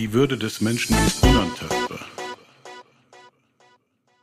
[0.00, 2.00] Die Würde des Menschen ist unantastbar.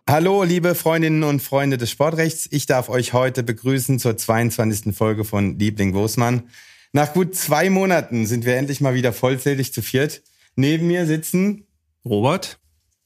[0.09, 2.47] Hallo, liebe Freundinnen und Freunde des Sportrechts.
[2.49, 4.97] Ich darf euch heute begrüßen zur 22.
[4.97, 6.49] Folge von Liebling Wosmann.
[6.93, 10.23] Nach gut zwei Monaten sind wir endlich mal wieder vollzählig zu viert.
[10.55, 11.67] Neben mir sitzen
[12.03, 12.57] Robert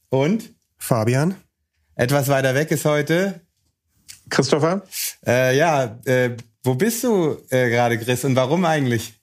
[0.08, 1.34] und Fabian.
[1.94, 3.42] Etwas weiter weg ist heute
[4.30, 4.86] Christopher.
[5.26, 9.21] Äh, ja, äh, wo bist du äh, gerade, Chris, und warum eigentlich?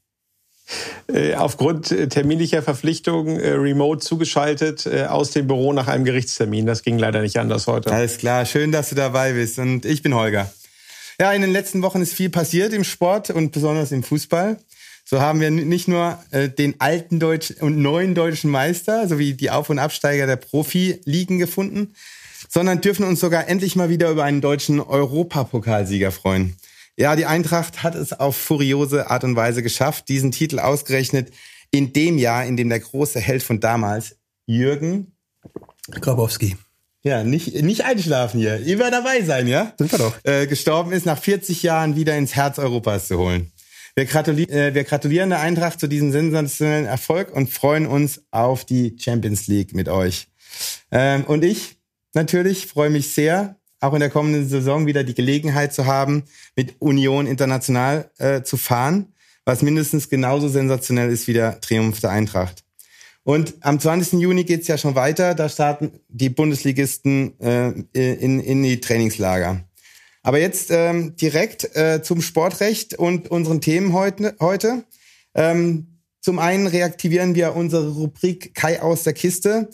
[1.07, 6.65] Äh, aufgrund äh, terminlicher Verpflichtungen äh, remote zugeschaltet aus dem Büro nach einem Gerichtstermin.
[6.65, 7.91] Das ging leider nicht anders heute.
[7.91, 9.57] Alles klar, schön, dass du dabei bist.
[9.59, 10.51] Und ich bin Holger.
[11.19, 14.57] Ja, in den letzten Wochen ist viel passiert im Sport und besonders im Fußball.
[15.03, 19.71] So haben wir nicht nur den alten deutschen und neuen deutschen Meister sowie die Auf-
[19.71, 21.95] und Absteiger der Profi-Ligen gefunden,
[22.47, 26.55] sondern dürfen uns sogar endlich mal wieder über einen deutschen Europapokalsieger freuen.
[26.99, 31.31] Ja, die Eintracht hat es auf furiose Art und Weise geschafft, diesen Titel ausgerechnet
[31.71, 35.15] in dem Jahr, in dem der große Held von damals, Jürgen
[35.89, 36.57] Grabowski.
[37.01, 38.59] Ja, nicht, nicht einschlafen hier.
[38.59, 39.71] Ihr werdet dabei sein, ja?
[39.77, 40.13] Sind wir doch.
[40.25, 43.53] Äh, gestorben ist, nach 40 Jahren wieder ins Herz Europas zu holen.
[43.95, 48.65] Wir, gratuli äh, wir gratulieren der Eintracht zu diesem sensationellen Erfolg und freuen uns auf
[48.65, 50.27] die Champions League mit euch.
[50.91, 51.77] Ähm, und ich
[52.13, 56.23] natürlich freue mich sehr, auch in der kommenden Saison wieder die Gelegenheit zu haben,
[56.55, 59.13] mit Union international äh, zu fahren,
[59.45, 62.63] was mindestens genauso sensationell ist wie der Triumph der Eintracht.
[63.23, 64.19] Und am 20.
[64.19, 65.35] Juni geht's ja schon weiter.
[65.35, 69.63] Da starten die Bundesligisten äh, in, in die Trainingslager.
[70.23, 74.35] Aber jetzt ähm, direkt äh, zum Sportrecht und unseren Themen heute.
[74.39, 74.83] heute.
[75.35, 79.69] Ähm, zum einen reaktivieren wir unsere Rubrik Kai aus der Kiste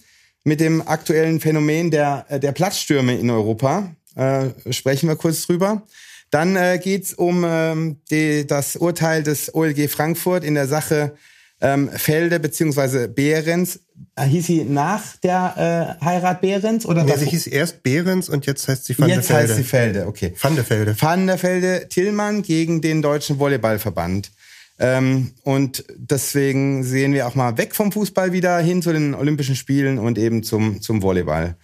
[0.46, 3.94] mit dem aktuellen Phänomen der, der Platzstürme in Europa.
[4.16, 5.82] Äh, sprechen wir kurz drüber.
[6.30, 11.16] Dann äh, geht's um ähm, die, das Urteil des OLG Frankfurt in der Sache
[11.62, 13.80] ähm, Felde beziehungsweise Behrens.
[14.16, 16.86] Äh, hieß sie nach der äh, Heirat Behrens?
[16.86, 19.50] Oder nee, sie hieß erst Behrens und jetzt heißt sie Van Jetzt der Velde.
[19.50, 20.34] heißt sie Felde, okay.
[20.40, 20.96] Van der Velde.
[21.00, 24.32] Van der Velde Tillmann gegen den Deutschen Volleyballverband.
[24.78, 29.56] Ähm, und deswegen sehen wir auch mal weg vom Fußball wieder hin zu den Olympischen
[29.56, 31.56] Spielen und eben zum, zum Volleyball.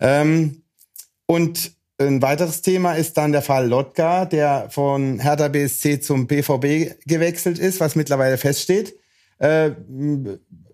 [0.00, 0.62] Ähm,
[1.26, 6.98] und ein weiteres Thema ist dann der Fall Lotka, der von Hertha BSC zum BVB
[7.06, 8.94] gewechselt ist, was mittlerweile feststeht.
[9.38, 9.72] Äh,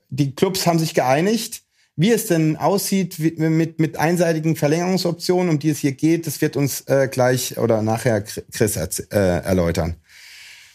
[0.08, 1.62] die Clubs haben sich geeinigt.
[1.96, 6.56] Wie es denn aussieht mit, mit einseitigen Verlängerungsoptionen, um die es hier geht, das wird
[6.56, 9.96] uns äh, gleich oder nachher Chris äh, erläutern.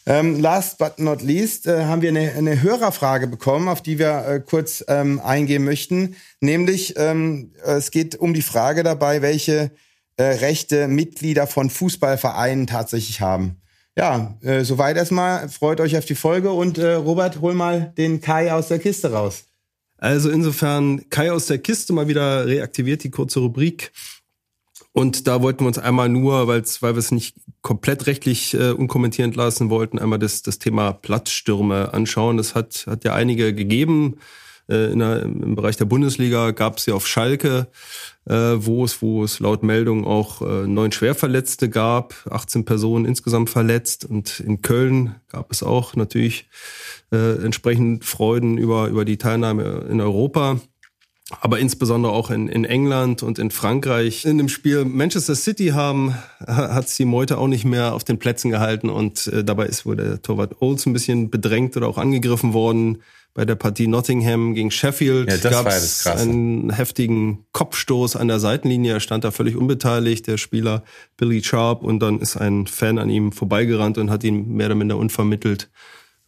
[0.07, 4.25] Ähm, last but not least äh, haben wir eine, eine Hörerfrage bekommen, auf die wir
[4.27, 6.15] äh, kurz ähm, eingehen möchten.
[6.41, 9.71] Nämlich, ähm, es geht um die Frage dabei, welche
[10.17, 13.61] äh, Rechte Mitglieder von Fußballvereinen tatsächlich haben.
[13.97, 15.49] Ja, äh, soweit erstmal.
[15.49, 19.11] Freut euch auf die Folge und äh, Robert, hol mal den Kai aus der Kiste
[19.11, 19.45] raus.
[19.97, 23.91] Also insofern Kai aus der Kiste mal wieder reaktiviert, die kurze Rubrik.
[24.95, 29.35] Und da wollten wir uns einmal nur, weil wir es nicht komplett rechtlich äh, unkommentierend
[29.35, 32.37] lassen wollten, einmal das, das Thema Platzstürme anschauen.
[32.37, 34.15] Das hat, hat ja einige gegeben.
[34.69, 37.67] Äh, in der, Im Bereich der Bundesliga gab es ja auf Schalke,
[38.23, 43.49] äh, wo es, wo es laut Meldung auch äh, neun Schwerverletzte gab, 18 Personen insgesamt
[43.49, 44.05] verletzt.
[44.05, 46.47] Und in Köln gab es auch natürlich
[47.11, 50.61] äh, entsprechend Freuden über, über die Teilnahme in Europa
[51.41, 54.25] aber insbesondere auch in, in England und in Frankreich.
[54.25, 56.15] In dem Spiel Manchester City haben
[56.45, 59.95] hat die Meute auch nicht mehr auf den Plätzen gehalten und äh, dabei ist wohl
[59.95, 63.01] der Torwart Olds ein bisschen bedrängt oder auch angegriffen worden.
[63.33, 68.93] Bei der Partie Nottingham gegen Sheffield Ja, gab es einen heftigen Kopfstoß an der Seitenlinie.
[68.93, 70.85] Er stand da völlig unbeteiligt, der Spieler
[71.17, 74.75] Billy Sharp, und dann ist ein Fan an ihm vorbeigerannt und hat ihn mehr oder
[74.75, 75.69] minder unvermittelt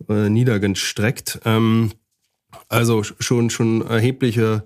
[0.10, 1.40] äh, niedergestreckt.
[1.46, 1.92] Ähm,
[2.68, 4.64] also schon schon erhebliche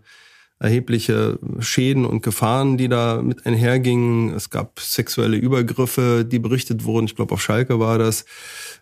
[0.62, 4.34] erhebliche Schäden und Gefahren, die da mit einhergingen.
[4.34, 7.06] Es gab sexuelle Übergriffe, die berichtet wurden.
[7.06, 8.25] Ich glaube, auf Schalke war das.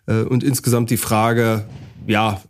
[0.06, 1.64] Äh, Und insgesamt die Frage,
[2.06, 2.42] ja,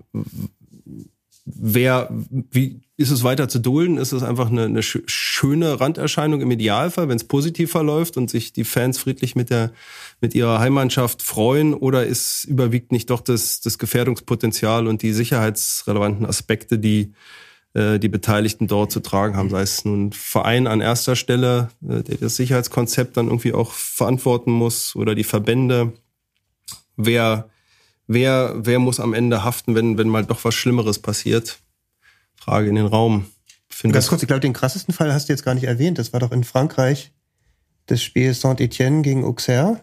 [1.44, 2.11] wer,
[2.50, 3.97] wie ist es weiter zu dulden?
[3.97, 8.29] Ist es einfach eine, eine schö- schöne Randerscheinung im Idealfall, wenn es positiv verläuft und
[8.29, 9.73] sich die Fans friedlich mit der
[10.21, 11.73] mit ihrer Heimmannschaft freuen?
[11.73, 17.12] Oder ist überwiegt nicht doch das, das Gefährdungspotenzial und die sicherheitsrelevanten Aspekte, die
[17.72, 22.17] die Beteiligten dort zu tragen haben, sei es nun Verein an erster Stelle, äh, der
[22.19, 25.93] das Sicherheitskonzept dann irgendwie auch verantworten muss oder die Verbände.
[26.96, 27.49] Wer,
[28.06, 31.61] wer, wer muss am Ende haften, wenn, wenn mal doch was Schlimmeres passiert?
[32.34, 33.26] Frage in den Raum.
[33.69, 35.99] Finde Ganz kurz, ich glaube, den krassesten Fall hast du jetzt gar nicht erwähnt.
[35.99, 37.12] Das war doch in Frankreich
[37.87, 39.81] das Spiel Saint-Etienne gegen Auxerre.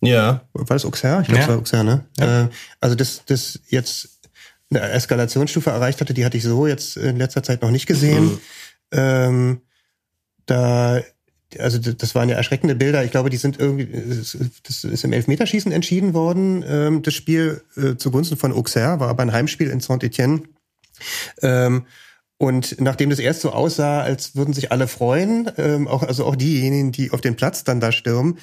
[0.00, 0.42] Ja.
[0.52, 1.22] War das Auxerre?
[1.22, 1.44] Ich glaube, Ja.
[1.44, 2.04] es war Auxerre, ne?
[2.18, 4.20] Äh, also das, das jetzt
[4.74, 8.38] eine Eskalationsstufe erreicht hatte, die hatte ich so jetzt in letzter Zeit noch nicht gesehen.
[8.90, 9.60] Ähm,
[10.46, 11.00] da,
[11.58, 13.04] also das waren ja erschreckende Bilder.
[13.04, 13.86] Ich glaube, die sind irgendwie,
[14.62, 19.22] das ist im Elfmeterschießen entschieden worden, ähm, das Spiel äh, zugunsten von Auxerre, war aber
[19.22, 20.42] ein Heimspiel in Saint-Etienne.
[21.42, 21.86] Ähm,
[22.38, 26.34] und nachdem das erst so aussah, als würden sich alle freuen, ähm, auch, also auch
[26.34, 28.38] diejenigen, die auf den Platz dann da stürmen,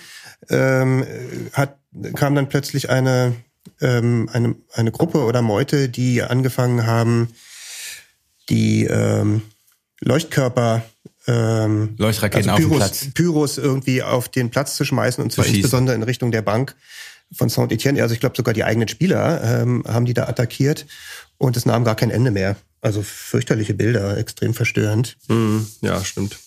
[0.50, 1.06] ähm,
[1.52, 1.78] hat,
[2.16, 3.36] kam dann plötzlich eine,
[3.82, 7.30] ähm, eine, eine Gruppe oder Meute, die angefangen haben,
[8.50, 9.42] die ähm,
[10.02, 10.84] Leuchtkörper,
[11.28, 13.14] ähm, Leuchtraketen also auf dem Pyros, Platz.
[13.14, 15.58] Pyros irgendwie auf den Platz zu schmeißen und zwar schießen.
[15.58, 16.76] insbesondere in Richtung der Bank
[17.32, 18.02] von Saint-Etienne.
[18.02, 20.86] Also ich glaube sogar die eigenen Spieler ähm, haben die da attackiert
[21.38, 22.56] und es nahm gar kein Ende mehr.
[22.82, 25.18] Also fürchterliche Bilder, extrem verstörend.
[25.28, 25.68] Mhm.
[25.82, 26.40] Ja, stimmt.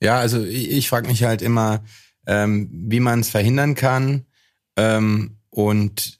[0.00, 1.82] Ja, also ich, ich frage mich halt immer,
[2.26, 4.25] ähm, wie man es verhindern kann.
[4.76, 6.18] Ähm, und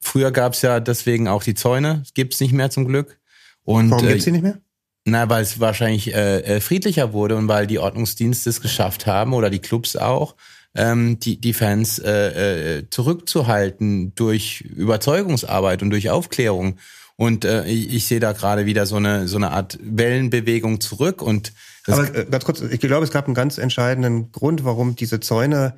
[0.00, 2.00] früher gab es ja deswegen auch die Zäune.
[2.00, 3.18] Das gibt's nicht mehr zum Glück.
[3.62, 4.58] Und, Warum äh, gibt's die nicht mehr?
[5.04, 9.34] Na, weil es wahrscheinlich äh, äh, friedlicher wurde und weil die Ordnungsdienste es geschafft haben
[9.34, 10.34] oder die Clubs auch,
[10.74, 16.78] ähm, die, die Fans äh, äh, zurückzuhalten durch Überzeugungsarbeit und durch Aufklärung.
[17.14, 21.22] Und äh, ich, ich sehe da gerade wieder so eine so eine Art Wellenbewegung zurück
[21.22, 21.52] und
[21.86, 25.20] das, Aber äh, ganz kurz, ich glaube, es gab einen ganz entscheidenden Grund, warum diese
[25.20, 25.76] Zäune,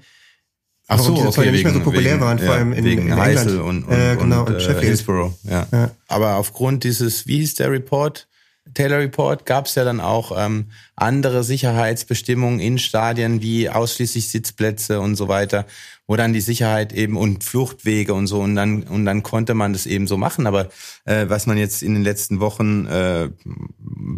[0.90, 2.84] Ach so, okay, Zäune nicht mehr so wegen- populär wegen- waren, vor ja, allem in,
[2.84, 3.50] wegen in England.
[3.60, 4.84] und, und, äh, genau, und, und, äh, Sheffield.
[4.84, 5.32] Hillsborough.
[5.44, 5.66] Ja.
[5.72, 5.90] Ja.
[6.08, 8.27] Aber aufgrund dieses, wie hieß der Report?
[8.74, 10.66] Taylor Report gab es ja dann auch ähm,
[10.96, 15.66] andere Sicherheitsbestimmungen in Stadien wie ausschließlich Sitzplätze und so weiter,
[16.06, 19.72] wo dann die Sicherheit eben und Fluchtwege und so und dann und dann konnte man
[19.72, 20.46] das eben so machen.
[20.46, 20.68] Aber
[21.04, 23.28] äh, was man jetzt in den letzten Wochen äh,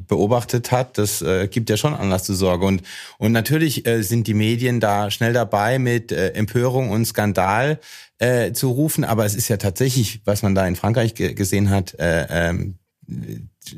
[0.09, 2.67] beobachtet hat, das äh, gibt ja schon Anlass zur Sorge.
[2.67, 2.83] Und,
[3.19, 7.81] und natürlich äh, sind die Medien da schnell dabei mit äh, Empörung und Skandal
[8.19, 9.05] äh, zu rufen.
[9.05, 12.79] Aber es ist ja tatsächlich, was man da in Frankreich ge gesehen hat, äh, ähm,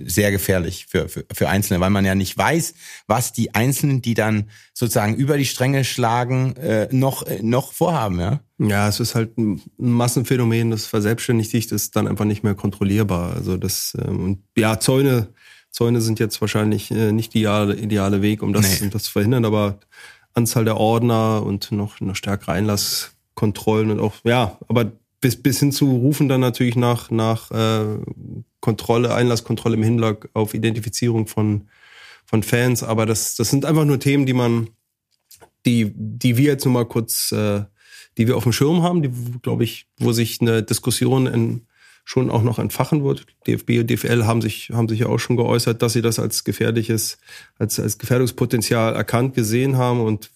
[0.07, 2.75] sehr gefährlich für, für, für Einzelne, weil man ja nicht weiß,
[3.07, 8.21] was die Einzelnen, die dann sozusagen über die Stränge schlagen, äh, noch, äh, noch vorhaben,
[8.21, 8.41] ja.
[8.59, 12.55] Ja, es ist halt ein Massenphänomen, das verselbstständigt sich, das ist dann einfach nicht mehr
[12.55, 13.35] kontrollierbar.
[13.35, 15.29] Also das, ähm, und ja, Zäune,
[15.71, 18.87] Zäune sind jetzt wahrscheinlich äh, nicht ideale, ideale Weg, um das, Nee.
[18.87, 19.81] um das zu verhindern, aber
[20.35, 25.73] Anzahl der Ordner und noch, noch stärkere Einlasskontrollen und auch, ja, aber bis, bis hin
[25.73, 27.85] zu rufen dann natürlich nach, nach äh,
[28.63, 31.69] Kontrolle, Einlasskontrolle im Hinblick auf Identifizierung von,
[32.25, 32.83] von Fans.
[32.83, 34.71] Aber das, das sind einfach nur Themen, die man,
[35.67, 37.65] die, die wir jetzt nur mal kurz, äh,
[38.17, 39.11] die wir auf dem Schirm haben, die,
[39.43, 41.67] glaube ich, wo sich eine Diskussion in,
[42.05, 43.27] schon auch noch entfachen wird.
[43.47, 46.45] DFB und DFL haben sich, haben sich ja auch schon geäußert, dass sie das als
[46.45, 47.19] gefährliches,
[47.59, 50.31] als, als Gefährdungspotenzial erkannt gesehen haben und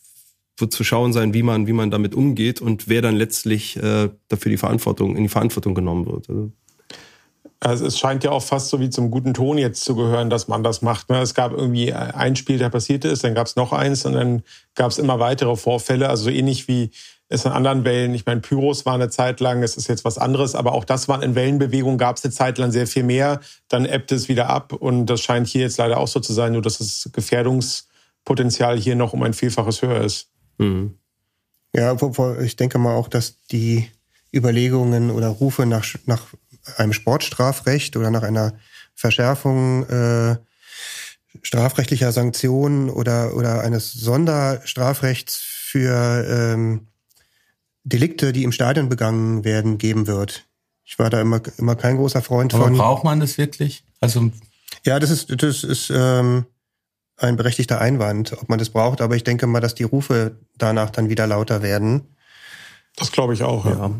[0.58, 4.08] wird zu schauen sein, wie man, wie man damit umgeht und wer dann letztlich äh,
[4.28, 6.28] dafür die Verantwortung, in die Verantwortung genommen wird.
[6.28, 6.52] Also,
[7.60, 10.46] Also es scheint ja auch fast so wie zum guten Ton jetzt zu gehören, dass
[10.46, 11.08] man das macht.
[11.08, 11.20] ne?
[11.20, 14.42] Es gab irgendwie ein Spiel, der passiert ist, dann gab es noch eins und dann
[14.74, 16.08] gab es immer weitere Vorfälle.
[16.08, 16.90] Also so ähnlich wie
[17.28, 20.18] es in anderen Wellen, ich meine, Pyros war eine Zeit lang, es ist jetzt was
[20.18, 23.40] anderes, aber auch das war in Wellenbewegung, gab es eine Zeit lang sehr viel mehr,
[23.68, 26.52] dann ebbt es wieder ab und das scheint hier jetzt leider auch so zu sein,
[26.52, 30.28] nur dass das Gefährdungspotenzial hier noch um ein Vielfaches höher ist.
[30.58, 30.94] mhm.
[31.74, 31.94] Ja,
[32.40, 33.86] ich denke mal auch, dass die
[34.32, 36.22] Überlegungen oder Rufe nach, nach
[36.76, 38.54] einem Sportstrafrecht oder nach einer
[38.94, 40.36] Verschärfung äh,
[41.42, 46.88] strafrechtlicher Sanktionen oder, oder eines Sonderstrafrechts für ähm,
[47.84, 50.44] Delikte, die im Stadion begangen werden, geben wird.
[50.84, 52.76] Ich war da immer, immer kein großer Freund Aber von.
[52.76, 53.84] braucht man das wirklich?
[54.00, 54.30] Also
[54.84, 56.46] Ja, das ist, das ist ähm,
[57.16, 60.90] ein berechtigter Einwand, ob man das braucht, aber ich denke mal, dass die Rufe danach
[60.90, 62.16] dann wieder lauter werden.
[62.96, 63.66] Das glaube ich auch.
[63.66, 63.90] Ja.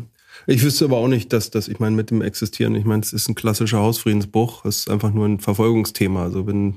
[0.49, 3.11] Ich wüsste aber auch nicht, dass das, ich meine, mit dem Existieren, ich meine, es
[3.13, 6.23] ist ein klassischer Hausfriedensbruch, es ist einfach nur ein Verfolgungsthema.
[6.23, 6.75] Also wenn,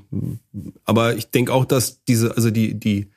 [0.85, 3.07] aber ich denke auch, dass diese, also die, die,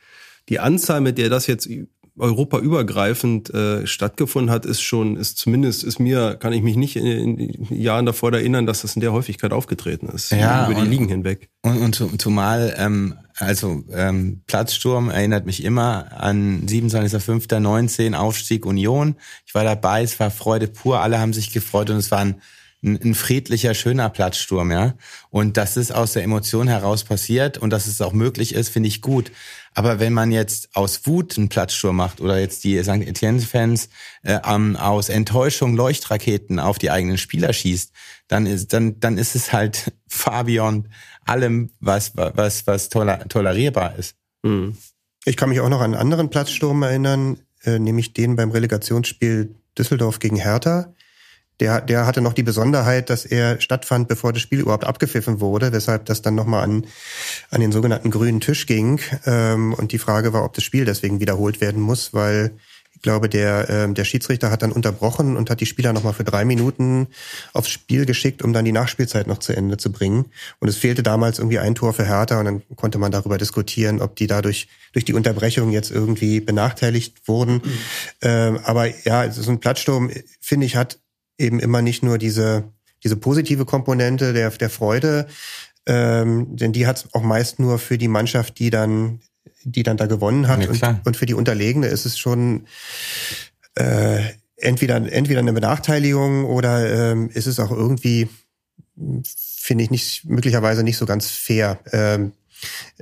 [0.49, 1.69] die Anzahl, mit der das jetzt
[2.17, 7.39] europaübergreifend äh, stattgefunden hat, ist schon, ist zumindest, ist mir, kann ich mich nicht in,
[7.39, 10.31] in Jahren davor erinnern, dass das in der Häufigkeit aufgetreten ist.
[10.31, 11.49] Ja, über die und- Ligen hinweg.
[11.63, 19.17] Und, und zu- zumal, ähm, also ähm, Platzsturm erinnert mich immer an 27.05.19 Aufstieg Union.
[19.47, 22.41] Ich war dabei, es war Freude pur, alle haben sich gefreut und es waren
[22.85, 24.95] ein, ein friedlicher, schöner Platzsturm, ja.
[25.31, 28.89] Und dass es aus der Emotion heraus passiert und dass es auch möglich ist, finde
[28.89, 29.33] ich gut.
[29.75, 33.03] Aber wenn man jetzt aus Wut einen Platzsturm macht oder jetzt die St.
[33.07, 33.89] Etienne-Fans
[34.23, 37.93] äh, ähm, aus Enttäuschung Leuchtraketen auf die eigenen Spieler schießt,
[38.29, 39.93] dann ist, dann, dann ist es halt
[40.45, 40.89] beyond
[41.25, 44.17] allem, was, was, was toler, tolerierbar ist.
[44.43, 44.77] Mhm.
[45.25, 49.55] Ich kann mich auch noch an einen anderen Platzsturm erinnern, äh, nämlich den beim Relegationsspiel
[49.77, 50.95] Düsseldorf gegen Hertha.
[51.61, 55.73] Der, der hatte noch die Besonderheit, dass er stattfand, bevor das Spiel überhaupt abgepfiffen wurde,
[55.73, 56.87] weshalb das dann nochmal an,
[57.51, 59.01] an den sogenannten grünen Tisch ging.
[59.25, 62.57] Ähm, und die Frage war, ob das Spiel deswegen wiederholt werden muss, weil
[63.05, 66.45] glaube, der, ähm, der Schiedsrichter hat dann unterbrochen und hat die Spieler nochmal für drei
[66.45, 67.07] Minuten
[67.53, 70.25] aufs Spiel geschickt, um dann die Nachspielzeit noch zu Ende zu bringen.
[70.59, 74.01] Und es fehlte damals irgendwie ein Tor für Hertha und dann konnte man darüber diskutieren,
[74.01, 77.55] ob die dadurch durch die Unterbrechung jetzt irgendwie benachteiligt wurden.
[77.55, 77.79] Mhm.
[78.23, 80.99] Ähm, aber ja, so ein Platzsturm, finde ich, hat
[81.39, 82.65] eben immer nicht nur diese,
[83.05, 85.27] diese positive Komponente der, der Freude,
[85.87, 89.21] ähm, denn die hat es auch meist nur für die Mannschaft, die dann,
[89.65, 90.63] die dann da gewonnen hat.
[90.63, 92.67] Ja, und, und, für die Unterlegene ist es schon
[93.75, 94.23] äh,
[94.57, 98.29] entweder, entweder eine Benachteiligung oder ähm, ist es auch irgendwie,
[99.27, 102.33] finde ich, nicht möglicherweise nicht so ganz fair, ähm,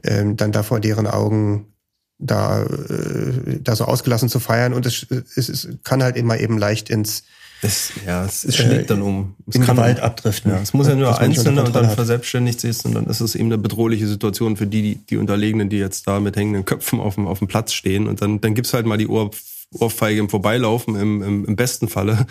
[0.02, 1.72] ähm, dann da vor deren Augen
[2.18, 4.72] da, äh, da so ausgelassen zu feiern.
[4.72, 7.24] Und es, es, es kann halt immer eben leicht ins
[7.64, 9.36] es, ja, es, es schlägt dann um.
[9.46, 10.50] Es in kann Gewalt abdriften.
[10.50, 11.94] Ja, es muss ja nur Einzelne und dann hat.
[11.94, 15.68] verselbstständigt sich und dann ist es eben eine bedrohliche Situation für die, die, die Unterlegenen,
[15.68, 18.08] die jetzt da mit hängenden Köpfen auf dem, auf dem Platz stehen.
[18.08, 19.30] Und dann, dann gibt's halt mal die Ohr,
[19.78, 22.26] Ohrfeige im Vorbeilaufen, im, im, im besten Falle.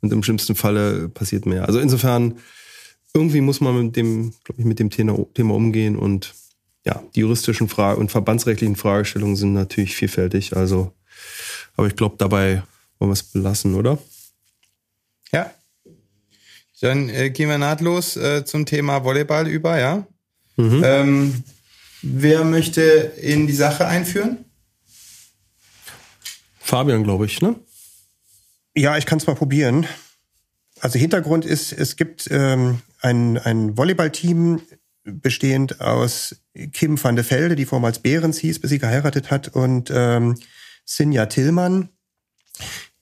[0.00, 1.66] Und im schlimmsten Falle passiert mehr.
[1.66, 2.34] Also insofern,
[3.14, 6.34] irgendwie muss man mit dem, glaube ich, mit dem Thema, Thema umgehen und
[6.84, 10.56] ja, die juristischen Fragen und verbandsrechtlichen Fragestellungen sind natürlich vielfältig.
[10.56, 10.92] Also,
[11.74, 12.62] aber ich glaube, dabei
[12.98, 13.98] wollen wir es belassen, oder?
[15.32, 15.52] Ja.
[16.80, 20.06] Dann äh, gehen wir nahtlos äh, zum Thema Volleyball über, ja.
[20.56, 20.82] Mhm.
[20.84, 21.44] Ähm,
[22.02, 24.44] wer möchte in die Sache einführen?
[26.58, 27.56] Fabian, glaube ich, ne?
[28.76, 29.86] Ja, ich kann es mal probieren.
[30.80, 34.60] Also Hintergrund ist, es gibt ähm, ein, ein Volleyballteam
[35.02, 36.36] bestehend aus
[36.72, 40.36] Kim van de Velde, die vormals Behrens hieß, bis sie geheiratet hat, und ähm,
[40.84, 41.88] Sinja Tillmann.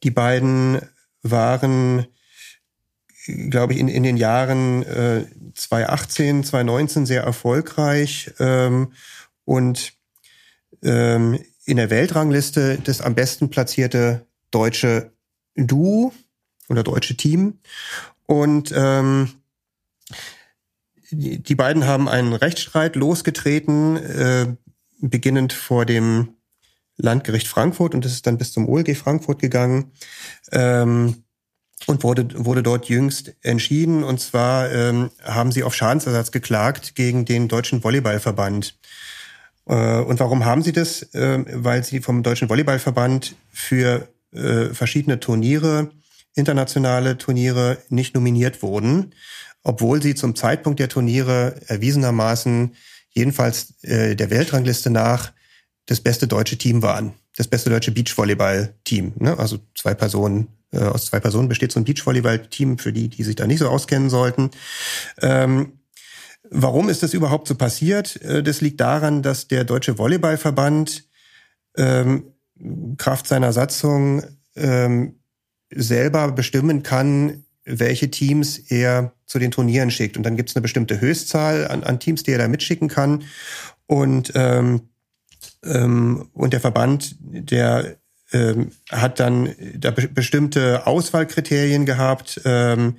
[0.02, 0.80] Die beiden
[1.22, 2.06] waren
[3.26, 8.92] glaube ich, in, in den Jahren äh, 2018, 2019 sehr erfolgreich ähm,
[9.44, 9.92] und
[10.82, 15.12] ähm, in der Weltrangliste das am besten platzierte deutsche
[15.56, 16.12] Duo
[16.68, 17.58] oder deutsche Team.
[18.26, 19.30] Und ähm,
[21.10, 24.46] die, die beiden haben einen Rechtsstreit losgetreten, äh,
[25.00, 26.34] beginnend vor dem
[26.96, 29.92] Landgericht Frankfurt und das ist dann bis zum OLG Frankfurt gegangen.
[30.50, 31.24] Ähm,
[31.86, 34.02] und wurde, wurde dort jüngst entschieden.
[34.02, 38.78] Und zwar ähm, haben sie auf Schadensersatz geklagt gegen den Deutschen Volleyballverband.
[39.66, 41.02] Äh, und warum haben sie das?
[41.14, 45.90] Äh, weil sie vom Deutschen Volleyballverband für äh, verschiedene Turniere,
[46.34, 49.14] internationale Turniere, nicht nominiert wurden,
[49.62, 52.74] obwohl sie zum Zeitpunkt der Turniere erwiesenermaßen
[53.10, 55.32] jedenfalls äh, der Weltrangliste nach
[55.86, 57.14] das beste deutsche Team waren.
[57.36, 59.14] Das beste deutsche Beachvolleyball-Team.
[59.18, 59.38] Ne?
[59.38, 63.36] Also zwei Personen äh, aus zwei Personen besteht so ein Beachvolleyball-Team für die, die sich
[63.36, 64.50] da nicht so auskennen sollten.
[65.22, 65.80] Ähm,
[66.50, 68.20] warum ist das überhaupt so passiert?
[68.22, 71.04] Äh, das liegt daran, dass der Deutsche Volleyballverband
[71.76, 72.32] ähm,
[72.96, 74.22] Kraft seiner Satzung
[74.54, 75.16] ähm,
[75.70, 80.16] selber bestimmen kann, welche Teams er zu den Turnieren schickt.
[80.16, 83.24] Und dann gibt es eine bestimmte Höchstzahl an, an, Teams, die er da mitschicken kann.
[83.86, 84.82] Und, ähm,
[85.64, 87.98] ähm, und der Verband, der
[88.32, 92.96] ähm, hat dann da be bestimmte Auswahlkriterien gehabt, ähm,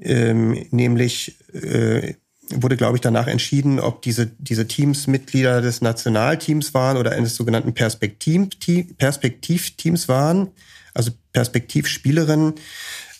[0.00, 2.14] ähm, nämlich äh,
[2.50, 7.34] wurde, glaube ich, danach entschieden, ob diese, diese Teams Mitglieder des Nationalteams waren oder eines
[7.36, 8.48] sogenannten Perspektiv
[8.98, 10.50] Perspektivteams waren,
[10.94, 12.54] also Perspektivspielerinnen,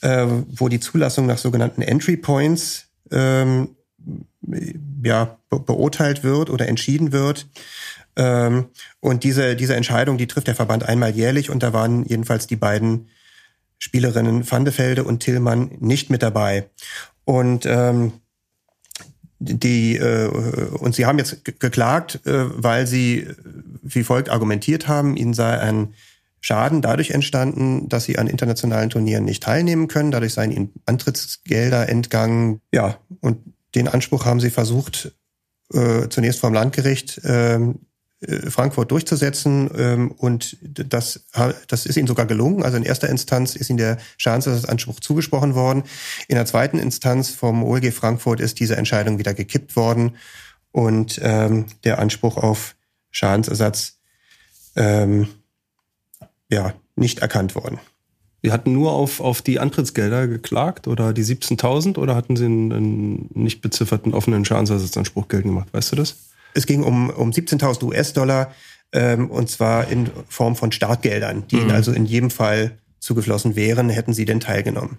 [0.03, 3.77] äh, wo die Zulassung nach sogenannten Entry Points ähm,
[5.05, 7.47] ja, be beurteilt wird oder entschieden wird.
[8.17, 8.67] Ähm,
[9.01, 12.57] und diese, diese Entscheidung, die trifft der Verband einmal jährlich und da waren jedenfalls die
[12.57, 13.09] beiden
[13.79, 16.69] Spielerinnen Vandefelde und Tillmann nicht mit dabei.
[17.25, 18.13] Und ähm,
[19.39, 23.27] die äh, und sie haben jetzt geklagt, äh, weil sie
[23.83, 25.95] wie folgt argumentiert haben, ihnen sei ein
[26.41, 30.11] Schaden dadurch entstanden, dass sie an internationalen Turnieren nicht teilnehmen können.
[30.11, 32.61] Dadurch seien ihnen Antrittsgelder entgangen.
[32.73, 33.39] Ja, und
[33.75, 35.13] den Anspruch haben sie versucht,
[35.73, 37.75] äh, zunächst vom Landgericht äh, äh,
[38.49, 39.71] Frankfurt durchzusetzen.
[39.77, 41.25] Ähm, und das,
[41.69, 42.63] das ist ihnen sogar gelungen.
[42.63, 45.85] Also in erster Instanz ist ihnen der Schadensersatzanspruch zugesprochen worden.
[46.29, 50.17] In der zweiten Instanz vom OLG Frankfurt ist diese Entscheidung wieder gekippt worden
[50.71, 52.77] und ähm, der Anspruch auf
[53.11, 53.99] Schadensersatz
[54.77, 55.29] ähm,
[56.51, 57.79] ja, nicht erkannt worden.
[58.43, 62.73] Sie hatten nur auf, auf die Antrittsgelder geklagt oder die 17.000 oder hatten Sie einen,
[62.73, 65.69] einen nicht bezifferten offenen Schadensersatzanspruch geltend gemacht?
[65.73, 66.17] Weißt du das?
[66.55, 68.55] Es ging um, um 17.000 US-Dollar
[68.93, 71.63] ähm, und zwar in Form von Startgeldern, die Mhm.
[71.63, 74.99] ihnen also in jedem Fall zugeflossen wären, hätten sie denn teilgenommen.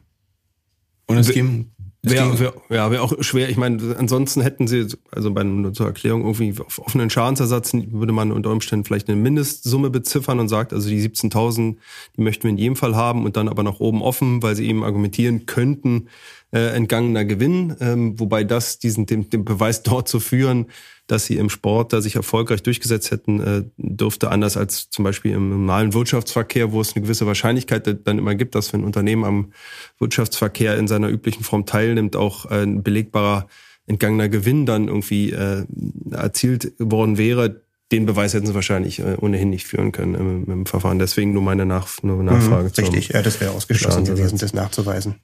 [1.06, 1.72] Und es ging,
[2.06, 3.48] Wäre wär, ja, wär auch schwer.
[3.48, 8.12] Ich meine, ansonsten hätten sie, also bei nur zur Erklärung, irgendwie auf offenen Schadensersatz würde
[8.12, 11.78] man unter Umständen vielleicht eine Mindestsumme beziffern und sagt, also die 17.000,
[12.18, 14.68] die möchten wir in jedem Fall haben und dann aber nach oben offen, weil sie
[14.68, 16.10] eben argumentieren könnten,
[16.52, 20.66] äh, entgangener Gewinn, ähm, wobei das diesen dem, dem Beweis dort zu führen,
[21.08, 25.34] dass sie im Sport da sich erfolgreich durchgesetzt hätten, äh, dürfte anders als zum Beispiel
[25.34, 29.26] im normalen Wirtschaftsverkehr, wo es eine gewisse Wahrscheinlichkeit dann immer gibt, dass wenn ein Unternehmen
[29.26, 29.52] am
[30.00, 33.48] Wirtschaftsverkehr in seiner üblichen Form teilnimmt, auch äh, ein belegbarer
[33.86, 35.66] entgangener Gewinn dann irgendwie äh,
[36.12, 37.64] erzielt worden wäre.
[37.92, 41.00] Den Beweis hätten sie wahrscheinlich äh, ohnehin nicht führen können im, im Verfahren.
[41.00, 42.70] Deswegen nur meine Nach nur Nachfrage.
[42.70, 45.16] Mhm, richtig, ja, das wäre ausgeschlossen gewesen, das nachzuweisen.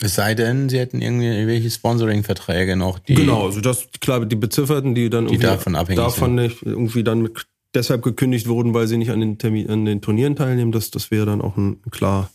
[0.00, 3.14] Es sei denn, sie hätten irgendwelche Sponsoring-Verträge noch, die.
[3.14, 7.02] genau, also das klar, die Bezifferten, die dann Die irgendwie davon abhängig davon nicht irgendwie
[7.02, 10.70] dann mit, deshalb gekündigt wurden, weil sie nicht an den Termin, an den Turnieren teilnehmen,
[10.70, 12.30] das, das wäre dann auch ein klar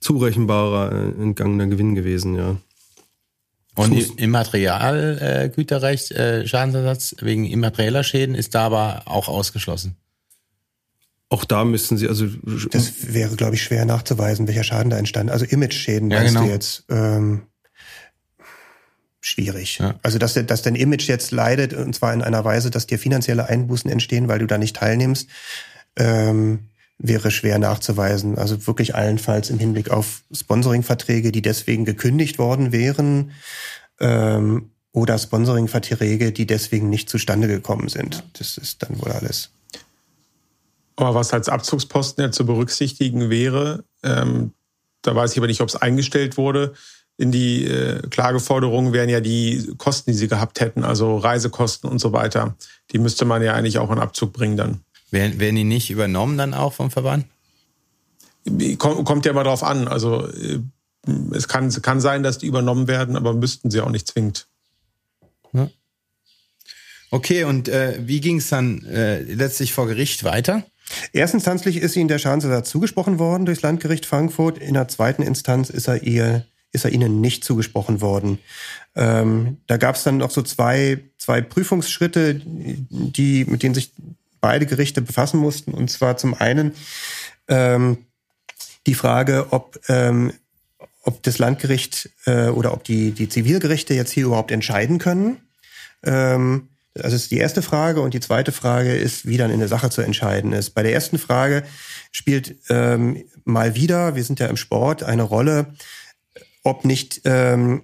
[0.00, 2.56] zurechenbarer äh, entgangener Gewinn gewesen, ja.
[3.76, 9.96] Und im Immaterialgüterrecht, äh, äh, Schadensersatz wegen immaterieller Schäden ist da aber auch ausgeschlossen.
[11.34, 12.28] Auch da müssten sie also
[12.70, 15.32] Das wäre, glaube ich, schwer nachzuweisen, welcher Schaden da entstand.
[15.32, 16.46] Also Image-Schäden Ja, meinst genau.
[16.46, 16.84] du jetzt.
[16.88, 17.42] Ähm,
[19.20, 19.78] schwierig.
[19.78, 19.96] Ja.
[20.04, 23.48] Also, dass, dass dein Image jetzt leidet, und zwar in einer Weise, dass dir finanzielle
[23.48, 25.28] Einbußen entstehen, weil du da nicht teilnimmst,
[25.96, 28.38] ähm, wäre schwer nachzuweisen.
[28.38, 33.32] Also wirklich allenfalls im Hinblick auf Sponsoringverträge, die deswegen gekündigt worden wären,
[33.98, 38.22] ähm, oder Sponsoringverträge, die deswegen nicht zustande gekommen sind.
[38.34, 39.50] Das ist dann wohl alles.
[40.96, 44.52] Aber was als Abzugsposten ja zu berücksichtigen wäre, ähm,
[45.02, 46.74] da weiß ich aber nicht, ob es eingestellt wurde.
[47.16, 52.00] In die äh, Klageforderungen wären ja die Kosten, die sie gehabt hätten, also Reisekosten und
[52.00, 52.56] so weiter.
[52.92, 54.80] Die müsste man ja eigentlich auch in Abzug bringen dann.
[55.10, 57.26] Werden, werden die nicht übernommen dann auch vom Verband?
[58.78, 59.86] Kommt, kommt ja immer drauf an.
[59.86, 60.60] Also äh,
[61.32, 64.48] es kann, kann sein, dass die übernommen werden, aber müssten sie auch nicht zwingend.
[67.14, 70.64] Okay, und äh, wie ging es dann äh, letztlich vor Gericht weiter?
[71.12, 74.58] Erstinstanzlich ist ihnen der Schadensersatz zugesprochen worden durchs Landgericht Frankfurt.
[74.58, 78.40] In der zweiten Instanz ist er ihr ist er ihnen nicht zugesprochen worden.
[78.96, 83.92] Ähm, da gab es dann noch so zwei, zwei Prüfungsschritte, die, mit denen sich
[84.40, 85.72] beide Gerichte befassen mussten.
[85.72, 86.72] Und zwar zum einen
[87.48, 87.98] ähm,
[88.86, 90.32] die Frage, ob, ähm,
[91.02, 95.36] ob das Landgericht äh, oder ob die, die Zivilgerichte jetzt hier überhaupt entscheiden können.
[96.02, 98.00] Ähm, das ist die erste Frage.
[98.00, 100.70] Und die zweite Frage ist, wie dann in der Sache zu entscheiden ist.
[100.70, 101.64] Bei der ersten Frage
[102.12, 105.74] spielt ähm, mal wieder, wir sind ja im Sport, eine Rolle,
[106.62, 107.82] ob nicht ähm,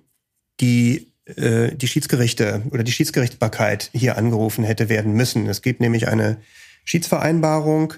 [0.60, 5.46] die, äh, die Schiedsgerichte oder die Schiedsgerichtsbarkeit hier angerufen hätte werden müssen.
[5.48, 6.38] Es gibt nämlich eine
[6.84, 7.94] Schiedsvereinbarung,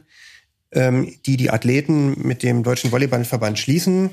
[0.73, 4.11] ähm, die die Athleten mit dem Deutschen Volleyballverband schließen,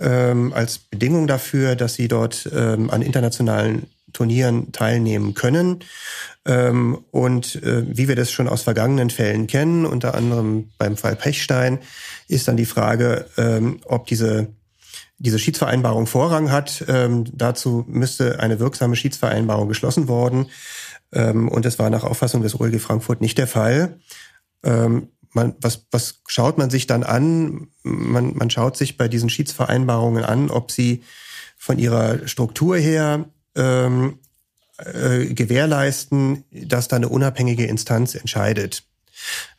[0.00, 5.80] ähm, als Bedingung dafür, dass sie dort ähm, an internationalen Turnieren teilnehmen können.
[6.46, 11.16] Ähm, und äh, wie wir das schon aus vergangenen Fällen kennen, unter anderem beim Fall
[11.16, 11.80] Pechstein,
[12.28, 14.48] ist dann die Frage, ähm, ob diese
[15.18, 16.84] diese Schiedsvereinbarung Vorrang hat.
[16.88, 20.46] Ähm, dazu müsste eine wirksame Schiedsvereinbarung geschlossen worden.
[21.12, 24.00] Und das war nach Auffassung des OLG Frankfurt nicht der Fall.
[24.62, 27.68] Man, was, was schaut man sich dann an?
[27.84, 31.04] Man, man schaut sich bei diesen Schiedsvereinbarungen an, ob sie
[31.56, 34.18] von ihrer Struktur her ähm,
[34.78, 38.84] äh, gewährleisten, dass da eine unabhängige Instanz entscheidet.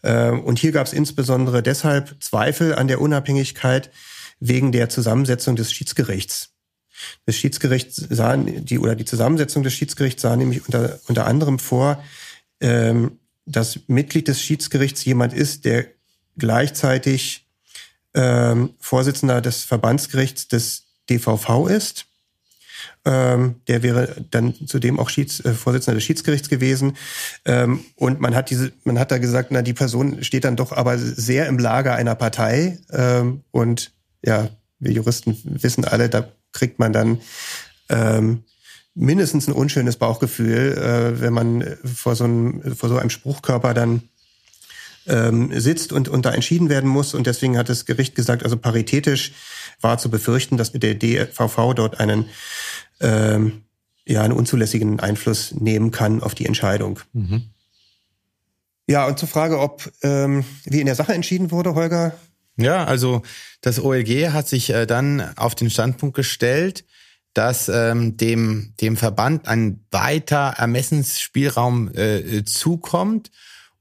[0.04, 3.92] Ähm, und hier gab es insbesondere deshalb Zweifel an der Unabhängigkeit
[4.40, 6.50] wegen der Zusammensetzung des Schiedsgerichts.
[7.26, 12.04] Das Schiedsgericht sah die oder die Zusammensetzung des Schiedsgerichts sah nämlich unter, unter anderem vor,
[12.62, 15.88] ähm, dass Mitglied des Schiedsgerichts jemand ist, der
[16.38, 17.48] gleichzeitig
[18.14, 22.06] ähm, Vorsitzender des Verbandsgerichts des DVV ist.
[23.06, 26.98] Ähm, der wäre dann zudem auch Schieds, äh, Vorsitzender des Schiedsgerichts gewesen.
[27.46, 30.72] Ähm, und man hat diese, man hat da gesagt, na die Person steht dann doch
[30.72, 32.80] aber sehr im Lager einer Partei.
[32.92, 33.92] Ähm, und
[34.24, 37.20] ja, wir Juristen wissen alle, da kriegt man dann
[37.90, 38.44] ähm,
[38.96, 44.04] mindestens ein unschönes Bauchgefühl, äh, wenn man vor so einem, vor so einem Spruchkörper dann
[45.08, 47.14] ähm, sitzt und, und da entschieden werden muss.
[47.14, 49.34] Und deswegen hat das Gericht gesagt, also paritätisch
[49.82, 52.26] war zu befürchten, dass der DVV dort einen,
[53.00, 53.64] ähm,
[54.06, 57.00] ja, einen unzulässigen Einfluss nehmen kann auf die Entscheidung.
[57.14, 57.44] Mhm.
[58.88, 62.16] Ja, und zur Frage, ob ähm, wie in der Sache entschieden wurde, Holger.
[62.58, 63.24] Ja, also
[63.62, 66.86] das OLG hat sich äh, dann auf den Standpunkt gestellt,
[67.34, 73.32] dass ähm, dem, dem Verband ein weiter Ermessensspielraum äh, zukommt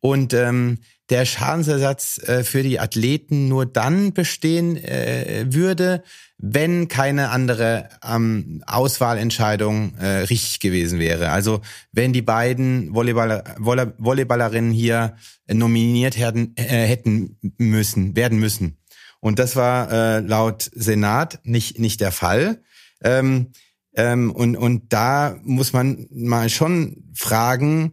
[0.00, 0.78] und ähm,
[1.10, 6.02] der Schadensersatz äh, für die Athleten nur dann bestehen äh, würde,
[6.38, 11.30] wenn keine andere ähm, Auswahlentscheidung äh, richtig gewesen wäre.
[11.30, 11.60] Also
[11.92, 15.16] wenn die beiden Volleyballer, Volleyballerinnen hier
[15.50, 18.78] nominiert werden, äh, hätten müssen, werden müssen.
[19.20, 22.62] Und das war äh, laut Senat nicht, nicht der Fall.
[23.02, 23.52] Ähm,
[23.94, 27.92] ähm, und, und da muss man mal schon fragen,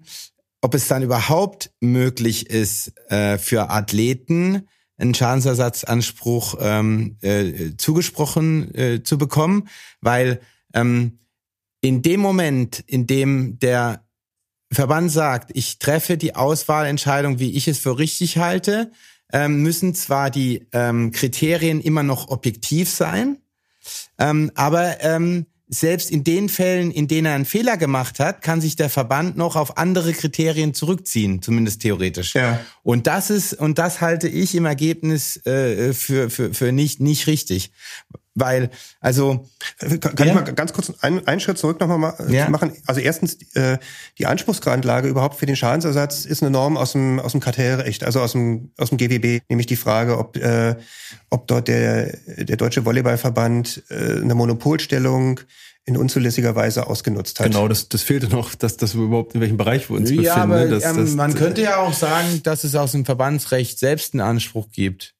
[0.61, 9.03] ob es dann überhaupt möglich ist, äh, für Athleten einen Schadensersatzanspruch ähm, äh, zugesprochen äh,
[9.03, 9.67] zu bekommen,
[9.99, 10.41] weil
[10.73, 11.19] ähm,
[11.81, 14.05] in dem Moment, in dem der
[14.71, 18.91] Verband sagt, ich treffe die Auswahlentscheidung, wie ich es für richtig halte,
[19.33, 23.37] ähm, müssen zwar die ähm, Kriterien immer noch objektiv sein,
[24.19, 28.59] ähm, aber ähm, selbst in den Fällen, in denen er einen Fehler gemacht hat, kann
[28.59, 32.35] sich der Verband noch auf andere Kriterien zurückziehen, zumindest theoretisch.
[32.35, 32.59] Ja.
[32.83, 37.25] Und das ist und das halte ich im Ergebnis äh, für für für nicht nicht
[37.25, 37.71] richtig,
[38.33, 39.45] weil also
[39.77, 40.25] kann, kann ja?
[40.27, 42.49] ich mal ganz kurz einen, einen Schritt zurück nochmal ma ja.
[42.49, 42.73] machen.
[42.85, 43.77] Also erstens äh,
[44.17, 48.21] die Anspruchsgrundlage überhaupt für den Schadensersatz ist eine Norm aus dem aus dem Kartellrecht, also
[48.21, 50.75] aus dem aus dem GWB, nämlich die Frage, ob äh,
[51.29, 55.41] ob dort der der deutsche Volleyballverband äh, eine Monopolstellung
[55.85, 57.47] in unzulässiger Weise ausgenutzt hat.
[57.47, 60.39] Genau, das, das fehlte noch, dass das überhaupt in welchem Bereich wir uns ja, befinden.
[60.39, 64.13] Aber, das, ähm, das, man könnte ja auch sagen, dass es aus dem Verbandsrecht selbst
[64.13, 65.15] einen Anspruch gibt.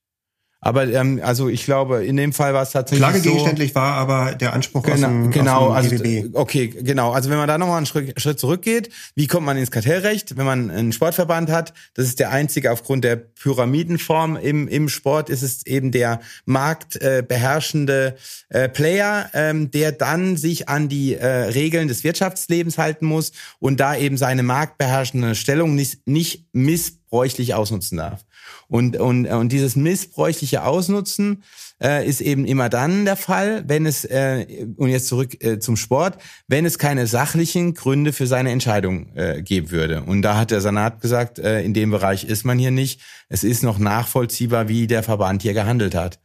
[0.63, 4.35] Aber ähm, also ich glaube, in dem Fall war es tatsächlich Klagegegenständlich so, war aber
[4.35, 7.11] der Anspruch genau, aus dem, genau, aus dem also, Okay, genau.
[7.11, 10.37] Also wenn man da nochmal einen Schritt, Schritt zurückgeht, wie kommt man ins Kartellrecht?
[10.37, 15.31] Wenn man einen Sportverband hat, das ist der einzige aufgrund der Pyramidenform im, im Sport,
[15.31, 18.15] ist es eben der marktbeherrschende
[18.49, 23.31] äh, äh, Player, ähm, der dann sich an die äh, Regeln des Wirtschaftslebens halten muss
[23.57, 28.25] und da eben seine marktbeherrschende Stellung nicht, nicht missbräuchlich ausnutzen darf.
[28.67, 31.43] Und, und, und dieses missbräuchliche Ausnutzen
[31.83, 35.75] äh, ist eben immer dann der Fall, wenn es, äh, und jetzt zurück äh, zum
[35.75, 40.03] Sport, wenn es keine sachlichen Gründe für seine Entscheidung äh, geben würde.
[40.03, 43.01] Und da hat der Senat gesagt, äh, in dem Bereich ist man hier nicht.
[43.27, 46.19] Es ist noch nachvollziehbar, wie der Verband hier gehandelt hat.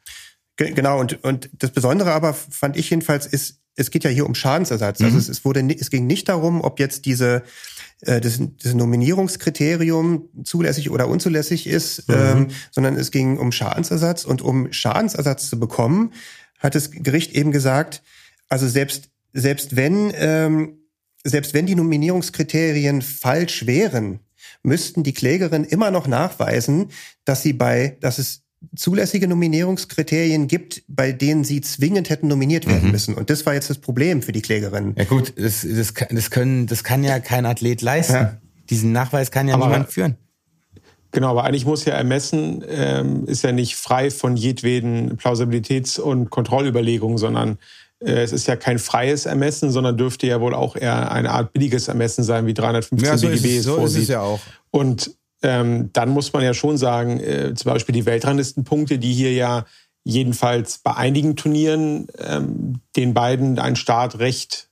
[0.57, 4.35] Genau, und, und das Besondere aber fand ich jedenfalls ist, es geht ja hier um
[4.35, 5.01] Schadensersatz.
[5.01, 5.16] Also mhm.
[5.16, 7.42] Also es, es wurde, es ging nicht darum, ob jetzt diese
[8.00, 12.14] das, das Nominierungskriterium zulässig oder unzulässig ist, mhm.
[12.14, 14.24] ähm, sondern es ging um Schadensersatz.
[14.24, 16.12] Und um Schadensersatz zu bekommen,
[16.59, 18.02] hat das Gericht eben gesagt,
[18.48, 20.78] also selbst, selbst wenn, ähm,
[21.24, 24.20] selbst wenn die Nominierungskriterien falsch wären,
[24.62, 26.90] müssten die Klägerin immer noch nachweisen,
[27.24, 32.87] dass sie bei, dass es zulässige Nominierungskriterien gibt, bei denen sie zwingend hätten nominiert werden
[32.87, 32.92] mhm.
[32.92, 33.14] müssen.
[33.14, 34.95] Und das war jetzt das Problem für die Klägerin.
[34.97, 38.14] Ja gut, das, das, das, können, das kann ja kein Athlet leisten.
[38.14, 38.40] Ja.
[38.71, 40.16] Diesen Nachweis kann ja aber, niemand führen.
[41.12, 46.31] Genau, aber eigentlich muss ja ermessen, ähm, ist ja nicht frei von jedweden Plausibilitäts- und
[46.31, 47.59] Kontrollüberlegungen, sondern
[48.01, 51.53] äh, es ist ja kein freies Ermessen, sondern dürfte ja wohl auch eher eine Art
[51.53, 53.97] billiges Ermessen sein, wie 315 ja, so BGB ist es, so vorsieht.
[53.99, 54.40] Ist es ja auch.
[54.71, 59.32] Und ähm, dann muss man ja schon sagen, äh, zum Beispiel die Weltranglistenpunkte, die hier
[59.32, 59.64] ja
[60.02, 64.68] jedenfalls bei einigen Turnieren ähm, den beiden ein Startrecht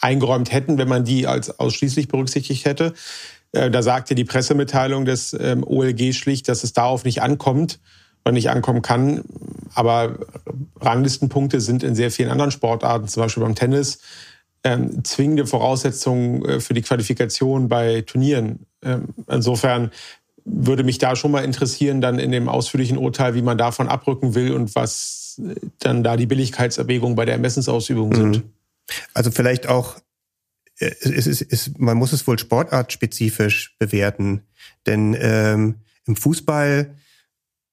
[0.00, 2.94] eingeräumt hätten, wenn man die als ausschließlich berücksichtigt hätte.
[3.52, 7.78] Äh, da sagte die Pressemitteilung des ähm, OLG schlicht, dass es darauf nicht ankommt
[8.24, 9.24] oder nicht ankommen kann.
[9.74, 10.18] Aber
[10.80, 13.98] Ranglistenpunkte sind in sehr vielen anderen Sportarten, zum Beispiel beim Tennis,
[14.64, 18.66] ähm, zwingende Voraussetzungen äh, für die Qualifikation bei Turnieren.
[18.82, 19.90] Ähm, insofern
[20.44, 24.34] würde mich da schon mal interessieren, dann in dem ausführlichen Urteil, wie man davon abrücken
[24.34, 28.36] will und was äh, dann da die Billigkeitserwägungen bei der Ermessensausübung sind.
[28.36, 28.42] Mhm.
[29.14, 29.96] Also vielleicht auch,
[30.78, 34.42] äh, es ist, es, man muss es wohl sportartspezifisch bewerten,
[34.86, 36.94] denn ähm, im Fußball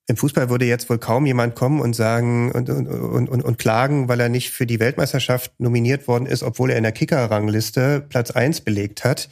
[0.07, 3.57] im Fußball würde jetzt wohl kaum jemand kommen und sagen und, und, und, und, und
[3.57, 8.05] klagen, weil er nicht für die Weltmeisterschaft nominiert worden ist, obwohl er in der Kicker-Rangliste
[8.07, 9.29] Platz eins belegt hat.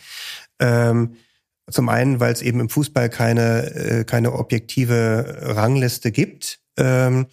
[0.60, 1.16] Ähm,
[1.70, 6.60] zum einen, weil es eben im Fußball keine, äh, keine objektive Rangliste gibt.
[6.78, 7.28] Ähm,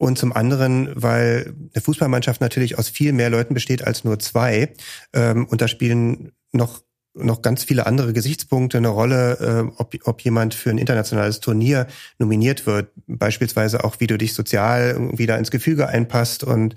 [0.00, 4.72] Und zum anderen, weil eine Fußballmannschaft natürlich aus viel mehr Leuten besteht als nur zwei.
[5.12, 6.82] Ähm, und da spielen noch
[7.14, 11.88] noch ganz viele andere Gesichtspunkte eine Rolle, äh, ob, ob jemand für ein internationales Turnier
[12.18, 12.92] nominiert wird.
[13.08, 16.76] Beispielsweise auch, wie du dich sozial da ins Gefüge einpasst und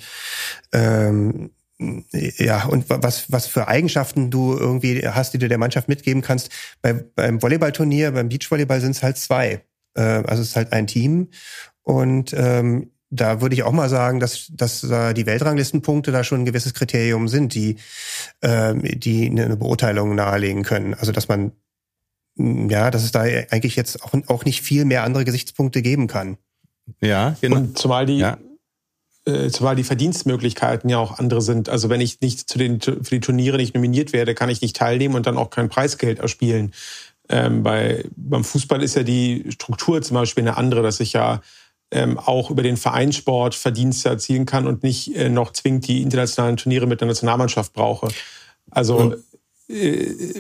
[0.72, 1.52] ähm,
[2.12, 6.50] ja, und was, was für Eigenschaften du irgendwie hast, die du der Mannschaft mitgeben kannst.
[6.82, 9.62] Bei, beim Volleyballturnier, beim Beachvolleyball sind es halt zwei.
[9.96, 11.30] Äh, also es ist halt ein Team.
[11.84, 16.42] Und ähm, da würde ich auch mal sagen, dass, dass äh, die Weltranglistenpunkte da schon
[16.42, 17.78] ein gewisses Kriterium sind, die,
[18.42, 20.94] äh, die eine Beurteilung nahelegen können.
[20.94, 21.52] Also dass man,
[22.38, 26.38] ja, dass es da eigentlich jetzt auch, auch nicht viel mehr andere Gesichtspunkte geben kann.
[27.02, 27.58] Ja, genau.
[27.58, 28.38] Und zumal die, Ja.
[29.26, 31.70] Äh, zumal die Verdienstmöglichkeiten ja auch andere sind.
[31.70, 34.76] Also wenn ich nicht zu den für die Turniere nicht nominiert werde, kann ich nicht
[34.76, 36.74] teilnehmen und dann auch kein Preisgeld erspielen.
[37.30, 41.42] Ähm, bei, beim Fußball ist ja die Struktur zum Beispiel eine andere, dass ich ja
[41.92, 46.58] ähm, auch über den Vereinssport Verdienste erzielen kann und nicht äh, noch zwingend die internationalen
[46.58, 48.08] Turniere mit der Nationalmannschaft brauche.
[48.72, 49.18] Also äh,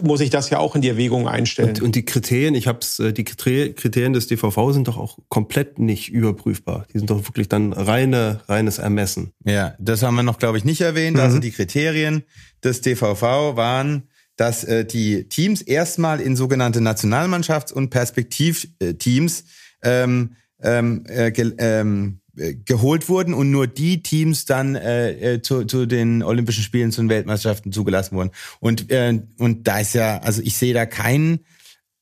[0.03, 1.69] muss ich das ja auch in die Erwägung einstellen.
[1.69, 5.17] Und, und die Kriterien, ich hab's, äh, die Kriter- Kriterien des DVV sind doch auch
[5.29, 6.85] komplett nicht überprüfbar.
[6.93, 9.31] Die sind doch wirklich dann reine, reines Ermessen.
[9.45, 11.17] Ja, das haben wir noch, glaube ich, nicht erwähnt.
[11.17, 11.23] Mhm.
[11.23, 12.23] Also die Kriterien
[12.63, 13.21] des DVV
[13.55, 14.03] waren,
[14.35, 19.43] dass äh, die Teams erstmal in sogenannte Nationalmannschafts- und Perspektivteams
[19.83, 25.65] ähm, ähm, äh, ähm, äh, geholt wurden und nur die Teams dann äh, äh, zu,
[25.65, 28.31] zu den Olympischen Spielen, zu den Weltmeisterschaften zugelassen wurden.
[28.59, 31.41] Und, äh, und da ist ja, also ich sehe da kein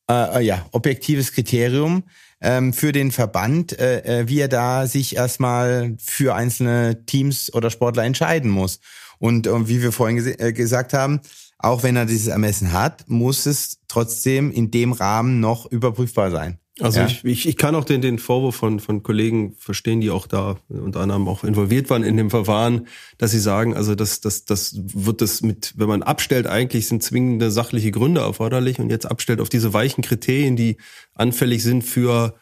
[0.09, 2.03] äh, ja, objektives Kriterium
[2.41, 7.69] ähm, für den Verband, äh, äh, wie er da sich erstmal für einzelne Teams oder
[7.69, 8.79] Sportler entscheiden muss.
[9.19, 11.21] Und äh, wie wir vorhin äh, gesagt haben,
[11.57, 16.57] auch wenn er dieses Ermessen hat, muss es trotzdem in dem Rahmen noch überprüfbar sein.
[16.81, 17.05] Also Ja.
[17.07, 20.57] ich, ich, ich kann auch den, den Vorwurf von, von Kollegen verstehen, die auch da
[20.69, 22.87] unter anderem auch involviert waren in dem Verfahren,
[23.17, 27.03] dass sie sagen, also das, das, das wird das mit, wenn man abstellt, eigentlich sind
[27.03, 30.77] zwingende sachliche Gründe erforderlich und jetzt abstellt auf diese weichen Kriterien, die
[31.15, 32.35] anfällig sind für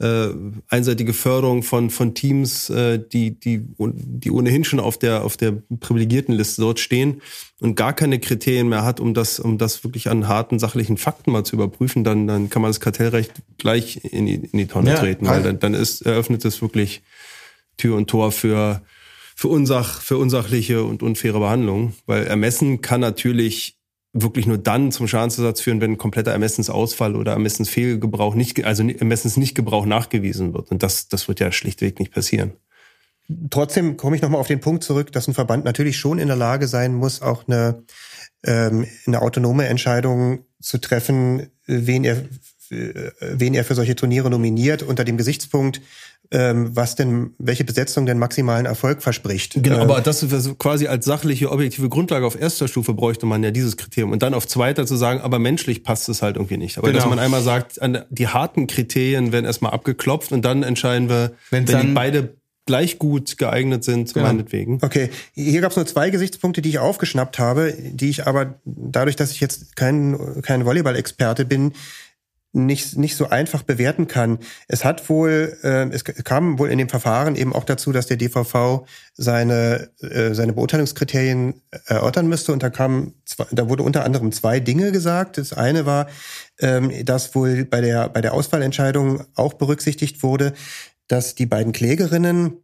[0.00, 0.28] äh,
[0.68, 5.52] einseitige Förderung von von Teams, äh, die die die ohnehin schon auf der auf der
[5.80, 7.22] privilegierten Liste dort stehen
[7.60, 11.30] und gar keine Kriterien mehr hat, um das um das wirklich an harten sachlichen Fakten
[11.30, 14.90] mal zu überprüfen, dann dann kann man das Kartellrecht gleich in die, in die Tonne
[14.90, 17.02] Ja, treten, weil also- dann, dann ist eröffnet es wirklich
[17.76, 18.82] Tür und Tor für
[19.36, 23.76] für unsach für unsachliche und unfaire Behandlung, weil Ermessen kann natürlich
[24.14, 30.54] wirklich nur dann zum Schadensersatz führen, wenn kompletter Ermessensausfall oder Ermessensfehlgebrauch nicht, also Ermessensnichtgebrauch nachgewiesen
[30.54, 30.70] wird.
[30.70, 32.52] Und das, das wird ja schlichtweg nicht passieren.
[33.50, 36.36] Trotzdem komme ich nochmal auf den Punkt zurück, dass ein Verband natürlich schon in der
[36.36, 37.82] Lage sein muss, auch eine,
[38.44, 42.22] ähm, eine autonome Entscheidung zu treffen, wen er,
[42.70, 45.80] wen er für solche Turniere nominiert, unter dem Gesichtspunkt,
[46.30, 49.54] ähm, was denn, welche Besetzung denn maximalen Erfolg verspricht.
[49.62, 53.42] Genau, Ähm, aber das ist quasi als sachliche, objektive Grundlage auf erster Stufe bräuchte man
[53.44, 54.10] ja dieses Kriterium.
[54.12, 56.78] Und dann auf zweiter zu sagen, aber menschlich passt es halt irgendwie nicht.
[56.78, 57.00] Aber Genau.
[57.00, 61.32] dass man einmal sagt, an- die harten Kriterien werden erstmal abgeklopft und dann entscheiden wir,
[61.50, 62.34] Wenn's wenn die beide
[62.66, 64.24] gleich gut geeignet sind, Genau.
[64.26, 64.78] meinetwegen.
[64.80, 69.16] Okay, hier gab es nur zwei Gesichtspunkte, die ich aufgeschnappt habe, die ich aber dadurch,
[69.16, 71.72] dass ich jetzt kein, kein Volleyball-Experte bin,
[72.54, 74.38] nicht, nicht so einfach bewerten kann.
[74.68, 78.16] Es hat wohl, äh, es kam wohl in dem Verfahren eben auch dazu, dass der
[78.16, 84.32] DVV seine, äh, seine Beurteilungskriterien erörtern müsste und da kam, zwei, da wurde unter anderem
[84.32, 85.36] zwei Dinge gesagt.
[85.36, 86.06] Das eine war,
[86.60, 90.54] ähm, dass wohl bei der, bei der Auswahlentscheidung auch berücksichtigt wurde,
[91.08, 92.58] dass die beiden Klägerinnen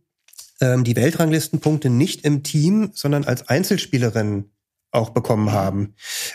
[0.60, 4.50] ähm, die Weltranglistenpunkte nicht im Team, sondern als Einzelspielerinnen
[4.92, 5.94] auch bekommen haben.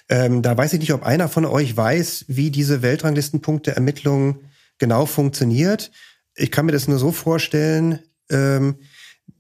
[0.09, 4.39] Ähm, da weiß ich nicht, ob einer von euch weiß, wie diese Weltranglistenpunkte-Ermittlung
[4.77, 5.91] genau funktioniert.
[6.35, 8.79] Ich kann mir das nur so vorstellen, ähm,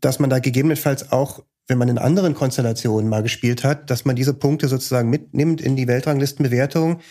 [0.01, 4.15] dass man da gegebenenfalls auch, wenn man in anderen Konstellationen mal gespielt hat, dass man
[4.15, 7.01] diese Punkte sozusagen mitnimmt in die Weltranglistenbewertung.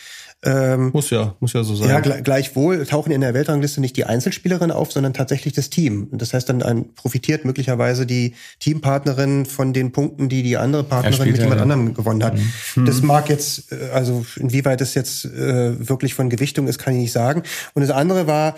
[0.47, 1.89] Ähm, Muss ja, muss ja so sein.
[1.89, 6.09] ja, gle- gleichwohl tauchen in der Weltrangliste nicht die Einzelspielerin auf, sondern tatsächlich das Team.
[6.11, 10.85] Und Das heißt, dann ein, profitiert möglicherweise die Teampartnerin von den Punkten, die die andere
[10.85, 11.63] Partnerin mit ja, jemand ja.
[11.63, 12.37] anderem gewonnen hat.
[12.77, 17.01] Das mag jetzt, äh, also inwieweit es jetzt äh, wirklich von Gewichtung ist, kann ich
[17.01, 17.43] nicht sagen.
[17.75, 18.57] Und das andere war,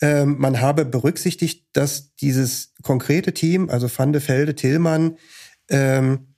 [0.00, 5.16] ähm, man habe berücksichtigt, dass dieses konkrete Team, also Van de Velde, Tillmann,
[5.68, 6.34] ähm,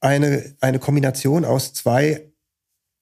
[0.00, 2.27] eine, eine Kombination aus zwei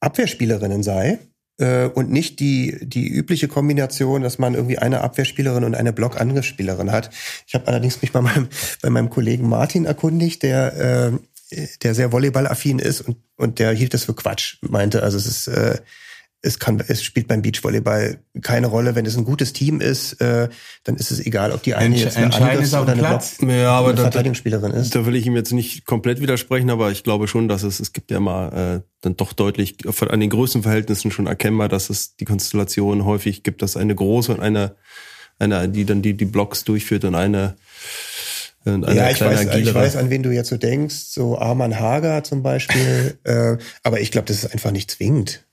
[0.07, 1.19] Abwehrspielerinnen sei
[1.59, 6.93] äh, und nicht die, die übliche Kombination, dass man irgendwie eine Abwehrspielerin und eine Blockangriffsspielerin
[6.93, 7.11] hat.
[7.47, 8.49] Ich habe allerdings mich bei meinem,
[8.83, 11.13] bei meinem Kollegen Martin erkundigt, der,
[11.53, 15.27] äh, der sehr volleyballaffin ist und, und der hielt das für Quatsch, meinte, also es
[15.27, 15.79] ist, äh,
[16.43, 18.95] es kann, es spielt beim Beachvolleyball keine Rolle.
[18.95, 20.49] Wenn es ein gutes Team ist, äh,
[20.85, 23.39] dann ist es egal, ob die eine Entsch- jetzt eine Angriffs- oder eine, Platz.
[23.39, 24.95] Block- Ja, aber eine da, Verteidigungsspielerin ist.
[24.95, 27.93] da will ich ihm jetzt nicht komplett widersprechen, aber ich glaube schon, dass es, es
[27.93, 32.25] gibt ja mal äh, dann doch deutlich an den Größenverhältnissen schon erkennbar, dass es die
[32.25, 34.77] Konstellation häufig gibt, dass eine große und eine,
[35.39, 37.57] eine die dann die, die Blocks durchführt und eine,
[38.65, 42.43] Ja, ich weiß, ich weiß, an wen du jetzt so denkst, so Arman Hager zum
[42.43, 43.19] Beispiel.
[43.25, 45.46] äh, aber ich glaube, das ist einfach nicht zwingend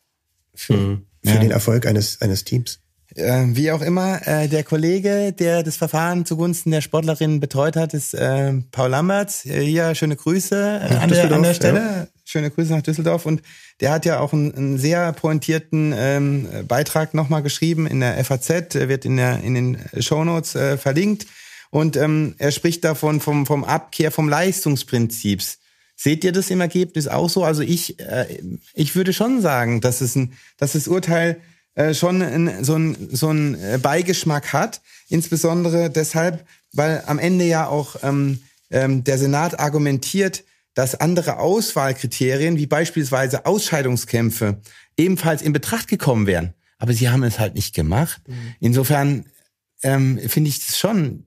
[0.56, 1.06] für, Mhm.
[1.24, 1.40] für Ja.
[1.40, 2.80] den Erfolg eines, eines Teams.
[3.16, 7.94] Äh, wie auch immer, äh, der Kollege, der das Verfahren zugunsten der Sportlerin betreut hat,
[7.94, 9.42] ist äh, Paul Lamberts.
[9.44, 12.08] Hier schöne Grüße äh, an, der, an der Düsseldorf, Stelle.
[12.26, 13.28] Schöne Grüße nach Düsseldorf.
[13.28, 13.44] Und
[13.82, 18.50] der hat ja auch einen, einen sehr pointierten ähm, Beitrag nochmal geschrieben in der FAZ,
[18.74, 21.28] wird in, der, in den Shownotes äh, verlinkt.
[21.70, 25.60] Und ähm, er spricht davon vom, vom Abkehr vom Leistungsprinzips.
[25.96, 27.44] Seht ihr das im Ergebnis auch so?
[27.44, 28.42] Also ich, äh,
[28.74, 31.40] ich würde schon sagen, dass es ein, dass das Urteil
[31.76, 37.46] äh, schon ein, so ein so ein äh, Beigeschmack hat, insbesondere deshalb, weil am Ende
[37.46, 44.62] ja auch ähm, ähm, der Senat argumentiert, dass andere Auswahlkriterien wie beispielsweise Ausscheidungskämpfe
[44.98, 46.54] ebenfalls in Betracht gekommen wären.
[46.80, 48.22] Aber sie haben es halt nicht gemacht.
[48.60, 49.26] Insofern
[49.84, 51.26] ähm, finde ich das schon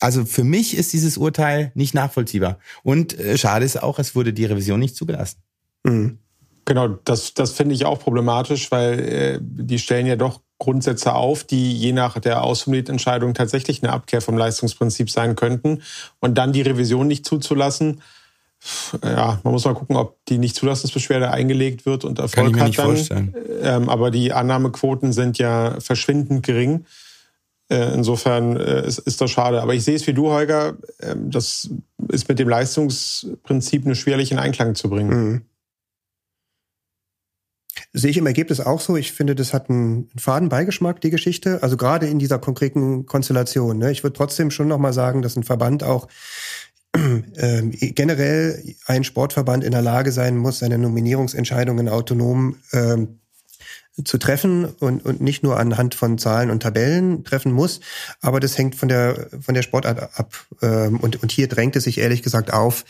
[0.00, 2.58] also für mich ist dieses Urteil nicht nachvollziehbar.
[2.82, 5.38] Und äh, schade ist auch, es wurde die Revision nicht zugelassen.
[5.84, 6.18] Mhm.
[6.64, 11.44] Genau, das, das finde ich auch problematisch, weil äh, die stellen ja doch Grundsätze auf,
[11.44, 15.82] die je nach der Ausformuliertentscheidung tatsächlich eine Abkehr vom Leistungsprinzip sein könnten.
[16.18, 18.00] Und dann die Revision nicht zuzulassen,
[19.04, 22.60] ja, man muss mal gucken, ob die Nichtzulassungsbeschwerde eingelegt wird und Erfolg Kann ich mir
[22.60, 22.86] hat nicht dann.
[22.86, 23.34] vorstellen.
[23.62, 26.84] Ähm, aber die Annahmequoten sind ja verschwindend gering.
[27.68, 29.60] Äh, Insofern äh, ist, das schade.
[29.60, 30.76] Aber ich sehe es wie du, Holger.
[31.00, 31.68] Ähm, das
[32.08, 35.10] ist mit dem Leistungsprinzip nur schwerlich in Einklang zu bringen.
[35.10, 35.42] Mhm.
[37.92, 38.96] Sehe ich im Ergebnis auch so.
[38.96, 41.62] Ich finde, das hat einen faden Beigeschmack, die Geschichte.
[41.62, 43.78] Also gerade in dieser konkreten Konstellation.
[43.78, 43.90] Ne?
[43.90, 46.08] Ich würde trotzdem schon nochmal sagen, dass ein Verband auch
[46.96, 53.18] ähm, generell ein Sportverband in der Lage sein muss, seine Nominierungsentscheidungen autonom ähm,
[54.04, 57.80] zu treffen und, und nicht nur anhand von Zahlen und Tabellen treffen muss.
[58.20, 60.34] Aber das hängt von der, von der Sportart ab.
[60.62, 62.84] Ähm, und, und hier drängt es sich ehrlich gesagt auf,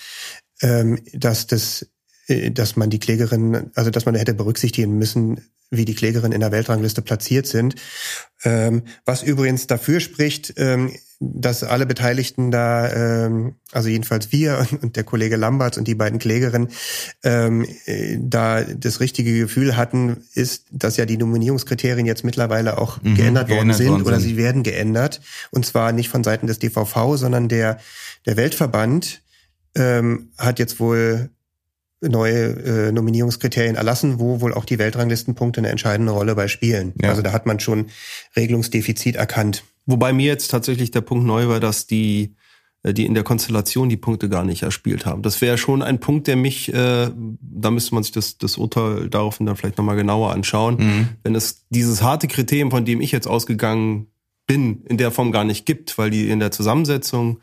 [0.63, 1.87] ähm, dass das
[2.27, 5.41] äh, dass man die Klägerin, also dass man hätte berücksichtigen müssen,
[5.71, 7.77] wie die Klägerinnen in der Weltrangliste platziert sind.
[8.45, 10.55] Ähm, was übrigens dafür spricht,
[11.19, 16.19] dass alle Beteiligten da, ähm, also jedenfalls wir und der Kollege Lambert und die beiden
[16.19, 16.69] Klägerinnen,
[17.25, 23.01] ähm, äh, da das richtige Gefühl hatten, ist, dass ja die Nominierungskriterien jetzt mittlerweile auch
[23.03, 24.29] Mhm, geändert worden geändert sind worden oder sind.
[24.31, 25.21] sie werden geändert.
[25.51, 27.79] Und zwar nicht von Seiten des DVV, sondern der,
[28.27, 29.23] der Weltverband
[29.75, 31.31] ähm, hat jetzt wohl
[32.01, 36.93] neue äh, Nominierungskriterien erlassen, wo wohl auch die Weltranglistenpunkte eine entscheidende Rolle bei spielen.
[37.01, 37.11] Ja.
[37.11, 37.87] Also da hat man schon
[38.37, 39.65] Regelungsdefizit erkannt.
[39.87, 42.35] Wobei mir jetzt tatsächlich der Punkt neu war, dass die,
[42.83, 45.23] äh, die in der Konstellation die Punkte gar nicht erspielt haben.
[45.23, 49.09] Das wäre schon ein Punkt, der mich, äh, da müsste man sich das, das Urteil
[49.09, 50.77] daraufhin dann vielleicht nochmal genauer anschauen.
[50.79, 51.09] Mhm.
[51.23, 54.09] Wenn es dieses harte Kriterium, von dem ich jetzt ausgegangen
[54.47, 57.39] bin, in der Form gar nicht gibt, weil die in der Zusammensetzung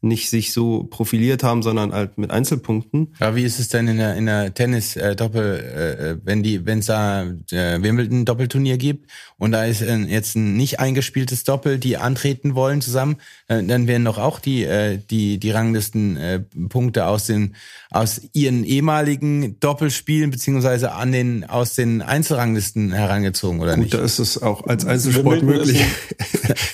[0.00, 3.14] nicht sich so profiliert haben, sondern halt mit Einzelpunkten.
[3.18, 6.64] Ja, wie ist es denn in der, in der Tennis äh, Doppel, äh, wenn die,
[6.66, 11.42] wenn es da äh, Wimbledon Doppelturnier gibt und da ist äh, jetzt ein nicht eingespieltes
[11.42, 13.16] Doppel, die antreten wollen zusammen,
[13.48, 17.56] äh, dann werden doch auch die äh, die die Ranglisten äh, Punkte aus den
[17.90, 23.94] aus ihren ehemaligen Doppelspielen beziehungsweise an den aus den Einzelranglisten herangezogen oder Gut, nicht?
[23.94, 25.84] da ist es auch als Einzelsport Wimbledon möglich.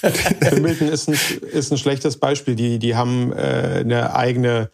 [0.41, 1.17] Wimbledon ist ein,
[1.53, 2.55] ist ein schlechtes Beispiel.
[2.55, 4.71] Die, die haben äh, eine eigene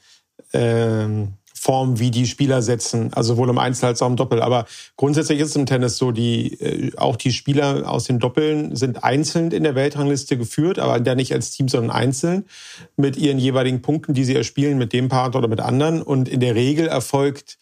[0.53, 4.41] ähm, Form, wie die Spieler setzen, also sowohl im Einzel als auch im Doppel.
[4.41, 4.65] Aber
[4.97, 9.05] grundsätzlich ist es im Tennis so, die äh, auch die Spieler aus den Doppeln sind
[9.05, 12.47] einzeln in der Weltrangliste geführt, aber da nicht als Team, sondern einzeln
[12.97, 16.01] mit ihren jeweiligen Punkten, die sie erspielen mit dem Partner oder mit anderen.
[16.01, 17.59] Und in der Regel erfolgt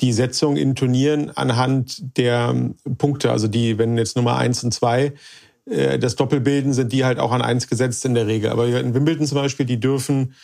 [0.00, 3.32] die Setzung in Turnieren anhand der ähm, Punkte.
[3.32, 5.12] Also die, wenn jetzt Nummer eins und zwei äh,
[5.64, 8.50] das Doppel bilden, sind die halt auch an eins gesetzt in der Regel.
[8.50, 10.34] Aber in Wimbledon zum Beispiel, die dürfen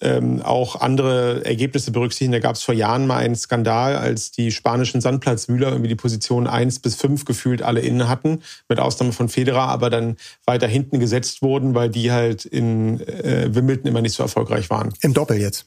[0.00, 2.32] ähm, auch andere Ergebnisse berücksichtigen.
[2.32, 6.46] Da gab es vor Jahren mal einen Skandal, als die spanischen Sandplatzwühler irgendwie die Position
[6.46, 10.98] eins bis fünf gefühlt alle innen hatten, mit Ausnahme von Federer, aber dann weiter hinten
[10.98, 14.92] gesetzt wurden, weil die halt in äh, Wimbledon immer nicht so erfolgreich waren.
[15.02, 15.66] Im Doppel jetzt.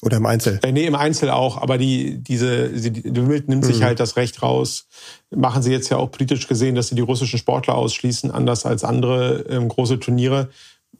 [0.00, 0.60] Oder im Einzel.
[0.62, 3.84] Äh, nee, im Einzel auch, aber die, diese, die, die Wimbledon nimmt sich Mhm.
[3.84, 4.86] halt das Recht raus.
[5.34, 8.84] Machen sie jetzt ja auch politisch gesehen, dass sie die russischen Sportler ausschließen, anders als
[8.84, 10.50] andere ähm, große Turniere.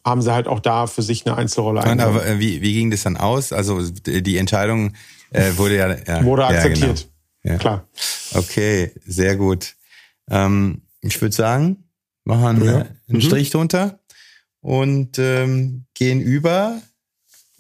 [0.04, 2.16] Haben sie halt auch da für sich eine Einzelrolle eingenommen.
[2.16, 3.52] aber äh, wie, wie ging das dann aus?
[3.52, 4.94] Also die Entscheidung
[5.30, 7.08] äh, wurde ja, ja Wurde ja, akzeptiert.
[7.42, 7.52] genau.
[7.54, 7.58] Ja.
[7.58, 7.88] Klar.
[8.34, 9.74] Okay, sehr gut.
[10.28, 11.84] Ähm, ich würde sagen,
[12.24, 12.72] machen Ja.
[12.72, 13.20] äh, einen Mhm.
[13.20, 14.00] Strich drunter
[14.60, 16.80] und ähm, gehen über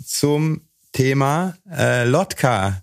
[0.04, 0.62] zum
[0.92, 2.82] Thema äh, Lotka.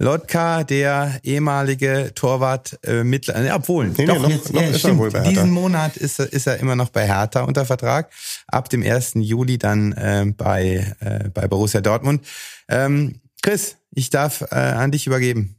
[0.00, 4.68] Lotka, der ehemalige Torwart, äh, mittler, äh, obwohl, Nee, nee, doch, noch- jetzt, noch ja,
[4.68, 5.30] ist er stimmt, wohl bei Hertha.
[5.30, 8.08] diesen Monat ist er, ist er immer noch bei Hertha unter Vertrag.
[8.46, 9.14] Ab dem 1.
[9.16, 12.24] Juli dann äh, bei, äh, bei Borussia Dortmund.
[12.68, 15.56] Ähm, Chris, ich darf äh, an dich übergeben.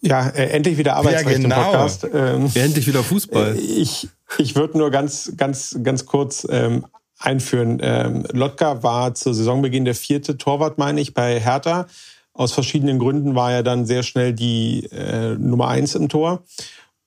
[0.00, 1.56] Ja, äh, endlich wieder Arbeitsrecht Ja, genau.
[1.58, 2.06] im Podcast.
[2.14, 3.56] Ähm, Endlich wieder Fußball.
[3.56, 4.08] Äh, Ich,
[4.38, 6.86] ich würde nur ganz, ganz, ganz kurz ähm,
[7.18, 7.78] einführen.
[7.82, 11.86] Ähm, Lotka war zu Saisonbeginn der vierte Torwart, meine ich, bei Hertha.
[12.32, 16.44] Aus verschiedenen Gründen war er dann sehr schnell die äh, Nummer eins im Tor.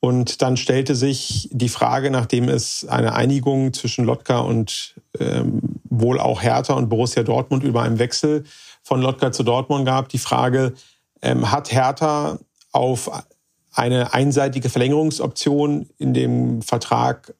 [0.01, 6.19] Und dann stellte sich die Frage, nachdem es eine Einigung zwischen Lotka und ähm, wohl
[6.19, 8.43] auch Hertha und Borussia Dortmund über einen Wechsel
[8.81, 10.73] von Lotka zu Dortmund gab, die Frage,
[11.21, 12.39] ähm, hat Hertha
[12.71, 13.11] auf
[13.73, 17.35] eine einseitige Verlängerungsoption in dem Vertrag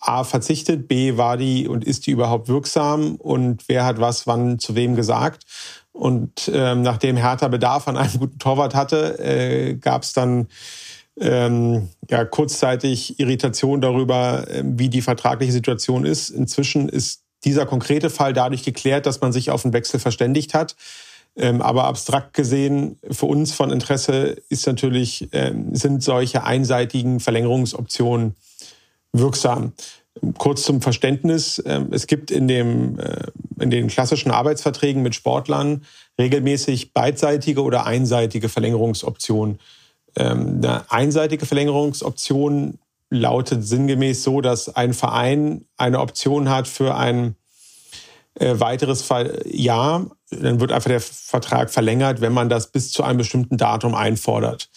[0.00, 4.58] A verzichtet, B war die und ist die überhaupt wirksam und wer hat was wann
[4.58, 5.44] zu wem gesagt.
[5.92, 10.48] Und ähm, nachdem Hertha Bedarf an einem guten Torwart hatte, äh, gab es dann
[11.18, 16.28] ähm, ja, kurzzeitig Irritation darüber, äh, wie die vertragliche Situation ist.
[16.28, 20.76] Inzwischen ist dieser konkrete Fall dadurch geklärt, dass man sich auf einen Wechsel verständigt hat.
[21.38, 28.36] Ähm, aber abstrakt gesehen, für uns von Interesse ist natürlich, ähm, sind solche einseitigen Verlängerungsoptionen
[29.18, 29.72] wirksam.
[30.38, 31.62] Kurz zum Verständnis.
[31.66, 33.26] ähm, Es gibt in, dem, äh,
[33.60, 35.84] in den klassischen Arbeitsverträgen mit Sportlern
[36.18, 39.58] regelmäßig beidseitige oder einseitige Verlängerungsoptionen.
[40.16, 42.78] Ähm, Eine einseitige Verlängerungsoption
[43.10, 47.36] lautet sinngemäß so, dass ein Verein eine Option hat für ein
[48.34, 49.06] äh, weiteres
[49.44, 50.10] Jahr.
[50.30, 54.70] Dann wird einfach der Vertrag verlängert, wenn man das bis zu einem bestimmten Datum einfordert.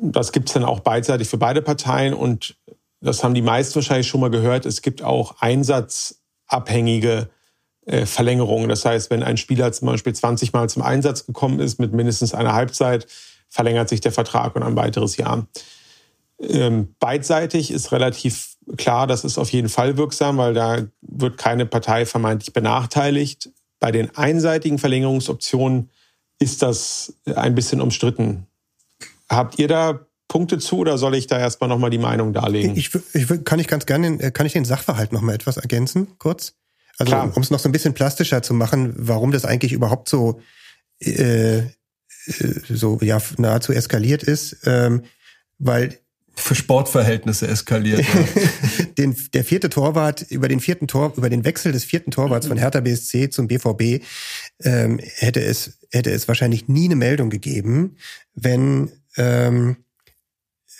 [0.00, 2.56] Das gibt es dann auch beidseitig für beide Parteien und
[3.02, 4.64] das haben die meisten wahrscheinlich schon mal gehört.
[4.64, 7.28] Es gibt auch einsatzabhängige
[7.84, 8.68] äh, Verlängerungen.
[8.68, 12.32] Das heißt, wenn ein Spieler zum Beispiel 20 Mal zum Einsatz gekommen ist mit mindestens
[12.32, 13.06] einer Halbzeit,
[13.48, 15.46] verlängert sich der Vertrag um ein weiteres Jahr.
[16.40, 21.66] Ähm, beidseitig ist relativ klar, das ist auf jeden Fall wirksam, weil da wird keine
[21.66, 23.50] Partei vermeintlich benachteiligt.
[23.80, 25.90] Bei den einseitigen Verlängerungsoptionen
[26.38, 28.46] ist das ein bisschen umstritten.
[29.28, 32.74] Habt ihr da Punkte zu oder soll ich da erstmal nochmal die Meinung darlegen?
[32.74, 36.08] Ich, ich kann ich ganz gerne, äh, kann ich den Sachverhalt noch mal etwas ergänzen,
[36.18, 36.54] kurz?
[36.96, 40.40] Also um es noch so ein bisschen plastischer zu machen, warum das eigentlich überhaupt so
[41.00, 41.64] äh, äh,
[42.66, 45.02] so ja nahezu eskaliert ist, ähm,
[45.58, 45.98] weil
[46.34, 48.02] Für Sportverhältnisse eskaliert.
[48.98, 52.56] den, der vierte Torwart, über den vierten Tor, über den Wechsel des vierten Torwarts von
[52.56, 54.02] Hertha BSC zum BVB
[54.62, 57.96] ähm, hätte es hätte es wahrscheinlich nie eine Meldung gegeben,
[58.34, 59.76] wenn ähm,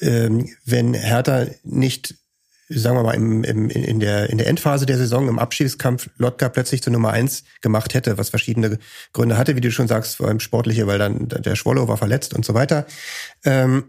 [0.02, 2.16] wenn Hertha nicht
[2.78, 6.48] sagen wir mal, im, im, in, der, in der Endphase der Saison, im Abschiedskampf, Lotka
[6.48, 8.78] plötzlich zur Nummer eins gemacht hätte, was verschiedene
[9.12, 12.34] Gründe hatte, wie du schon sagst, vor allem sportliche, weil dann der Schwollo war verletzt
[12.34, 12.86] und so weiter.
[13.44, 13.84] Ähm,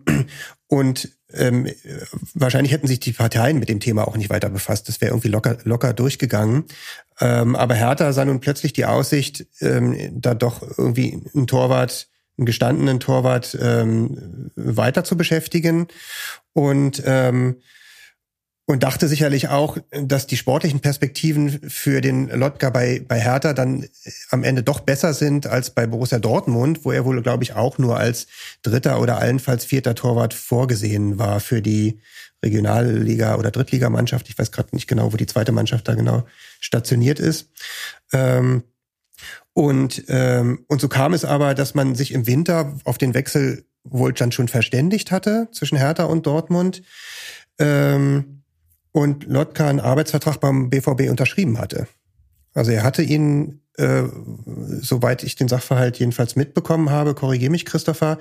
[0.67, 1.67] und ähm,
[2.33, 4.87] wahrscheinlich hätten sich die Parteien mit dem Thema auch nicht weiter befasst.
[4.87, 6.65] Das wäre irgendwie locker, locker durchgegangen.
[7.19, 12.07] Ähm, aber Hertha sah nun plötzlich die Aussicht, ähm, da doch irgendwie einen Torwart,
[12.37, 15.87] einen gestandenen Torwart ähm, weiter zu beschäftigen.
[16.53, 17.57] Und ähm,
[18.65, 23.85] und dachte sicherlich auch, dass die sportlichen Perspektiven für den Lotka bei, bei Hertha dann
[24.29, 27.77] am Ende doch besser sind als bei Borussia Dortmund, wo er wohl, glaube ich, auch
[27.77, 28.27] nur als
[28.61, 31.99] dritter oder allenfalls vierter Torwart vorgesehen war für die
[32.41, 34.29] Regionalliga- oder Drittligamannschaft.
[34.29, 36.25] Ich weiß gerade nicht genau, wo die zweite Mannschaft da genau
[36.61, 37.49] stationiert ist.
[38.13, 38.63] Ähm,
[39.53, 43.65] und, ähm, und so kam es aber, dass man sich im Winter auf den Wechsel
[43.83, 46.81] wohl dann schon verständigt hatte zwischen Hertha und Dortmund.
[47.59, 48.43] Ähm,
[48.93, 51.87] und Lotka einen Arbeitsvertrag beim BVB unterschrieben hatte.
[52.53, 54.03] Also er hatte ihn, äh,
[54.81, 58.19] soweit ich den Sachverhalt jedenfalls mitbekommen habe, korrigiere mich Christopher,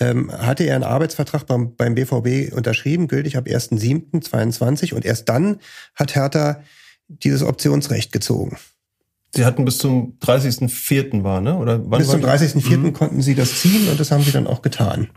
[0.00, 5.60] ähm, hatte er einen Arbeitsvertrag beim, beim BVB unterschrieben, gültig ab 1.7.22 und erst dann
[5.94, 6.62] hat Hertha
[7.08, 8.56] dieses Optionsrecht gezogen.
[9.36, 11.22] Sie hatten bis zum 30.04.
[11.22, 11.56] war, ne?
[11.56, 12.44] Oder wann Bis zum war die?
[12.44, 12.76] 30.04.
[12.78, 12.92] Mhm.
[12.94, 15.10] konnten sie das ziehen und das haben sie dann auch getan.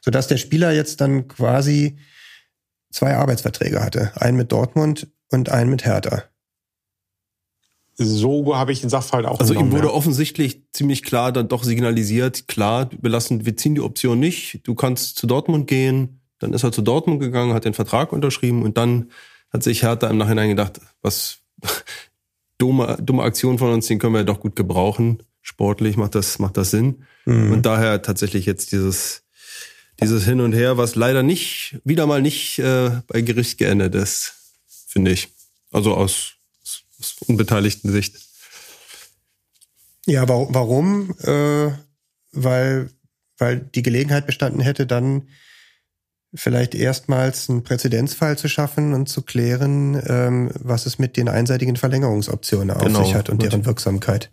[0.00, 1.98] Sodass der Spieler jetzt dann quasi
[2.90, 4.12] zwei Arbeitsverträge hatte.
[4.16, 6.24] Einen mit Dortmund und einen mit Hertha.
[7.94, 9.92] So habe ich den Sachverhalt auch Also ihm wurde ja.
[9.92, 14.76] offensichtlich ziemlich klar dann doch signalisiert, klar, wir lassen, wir ziehen die Option nicht, du
[14.76, 16.20] kannst zu Dortmund gehen.
[16.38, 19.10] Dann ist er zu Dortmund gegangen, hat den Vertrag unterschrieben und dann
[19.52, 21.38] hat sich Hertha im Nachhinein gedacht, was
[22.58, 25.22] dumme, dumme Aktion von uns, den können wir doch gut gebrauchen.
[25.40, 27.04] Sportlich macht das, macht das Sinn.
[27.24, 27.52] Mhm.
[27.52, 29.22] Und daher tatsächlich jetzt dieses,
[30.00, 34.34] dieses Hin und Her, was leider nicht, wieder mal nicht äh, bei Gericht geendet ist,
[34.86, 35.28] finde ich.
[35.70, 36.34] Also aus,
[36.98, 38.16] aus, unbeteiligten Sicht.
[40.06, 41.14] Ja, wa warum?
[41.22, 41.72] Äh,
[42.32, 42.90] weil,
[43.36, 45.28] weil die Gelegenheit bestanden hätte, dann
[46.34, 51.76] vielleicht erstmals einen Präzedenzfall zu schaffen und zu klären, ähm, was es mit den einseitigen
[51.76, 54.30] Verlängerungsoptionen auf Genau, sich hat und deren Wirksamkeit.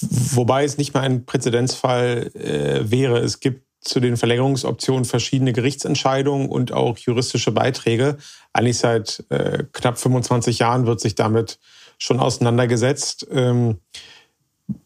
[0.00, 3.18] Wobei es nicht mal ein Präzedenzfall äh, wäre.
[3.18, 8.16] Es gibt zu den Verlängerungsoptionen verschiedene Gerichtsentscheidungen und auch juristische Beiträge.
[8.52, 11.58] Eigentlich seit äh, knapp 25 Jahren wird sich damit
[11.98, 13.26] schon auseinandergesetzt.
[13.30, 13.78] Ähm,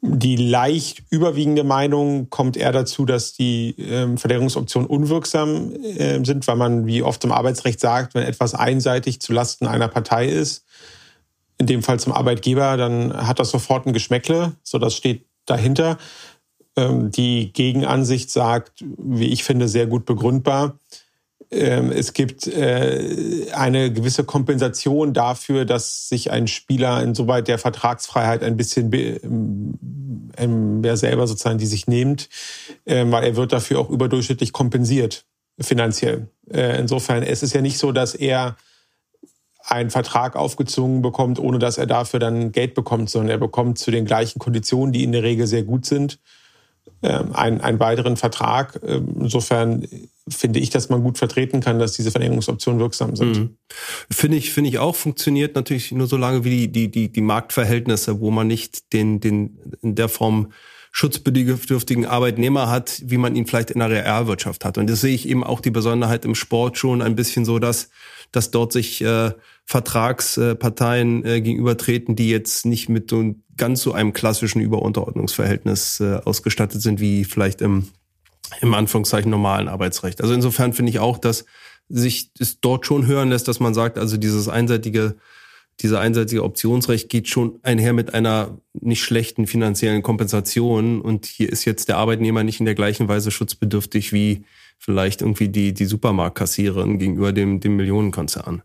[0.01, 6.57] die leicht überwiegende Meinung kommt eher dazu, dass die ähm, Verlängerungsoptionen unwirksam äh, sind, weil
[6.57, 10.65] man, wie oft im Arbeitsrecht sagt, wenn etwas einseitig zu Lasten einer Partei ist,
[11.59, 14.53] in dem Fall zum Arbeitgeber, dann hat das sofort ein Geschmäckle.
[14.63, 15.99] So, das steht dahinter.
[16.77, 20.79] Ähm, die Gegenansicht sagt, wie ich finde, sehr gut begründbar.
[21.51, 28.43] Ähm, es gibt äh, eine gewisse Kompensation dafür, dass sich ein Spieler insoweit der Vertragsfreiheit
[28.43, 29.21] ein bisschen be-
[30.37, 32.29] ähm, ja, selber sozusagen die sich nimmt,
[32.87, 35.25] ähm, weil er wird dafür auch überdurchschnittlich kompensiert
[35.59, 36.29] finanziell.
[36.51, 38.57] Äh, insofern es ist ja nicht so, dass er
[39.65, 43.91] einen Vertrag aufgezwungen bekommt, ohne dass er dafür dann Geld bekommt, sondern er bekommt zu
[43.91, 46.19] den gleichen Konditionen, die in der Regel sehr gut sind,
[47.03, 48.81] ähm, einen, einen weiteren Vertrag.
[48.87, 49.87] Ähm, Insofern
[50.31, 53.39] finde ich, dass man gut vertreten kann, dass diese Verlängerungsoptionen wirksam sind.
[53.39, 53.57] Mhm.
[54.11, 57.21] Finde ich, finde ich auch, funktioniert natürlich nur so lange wie die, die, die, die
[57.21, 60.53] Marktverhältnisse, wo man nicht den, den in der Form
[60.91, 64.79] schutzbedürftigen Arbeitnehmer hat, wie man ihn vielleicht in der Realwirtschaft hat.
[64.79, 67.91] Und das sehe ich eben auch die Besonderheit im Sport schon ein bisschen so, dass,
[68.33, 69.33] dass dort sich äh,
[69.65, 76.81] Vertragsparteien äh, gegenübertreten, die jetzt nicht mit so ganz so einem klassischen Überunterordnungsverhältnis äh, ausgestattet
[76.81, 77.89] sind, wie vielleicht im,
[78.61, 80.21] im Anführungszeichen normalen Arbeitsrecht.
[80.21, 81.45] Also insofern finde ich auch, dass
[81.89, 85.17] sich es dort schon hören lässt, dass man sagt, also dieses einseitige,
[85.81, 91.01] dieser einseitige Optionsrecht geht schon einher mit einer nicht schlechten finanziellen Kompensation.
[91.01, 94.45] Und hier ist jetzt der Arbeitnehmer nicht in der gleichen Weise schutzbedürftig wie
[94.79, 98.63] vielleicht irgendwie die, die Supermarktkassiererin gegenüber dem, dem Millionenkonzern.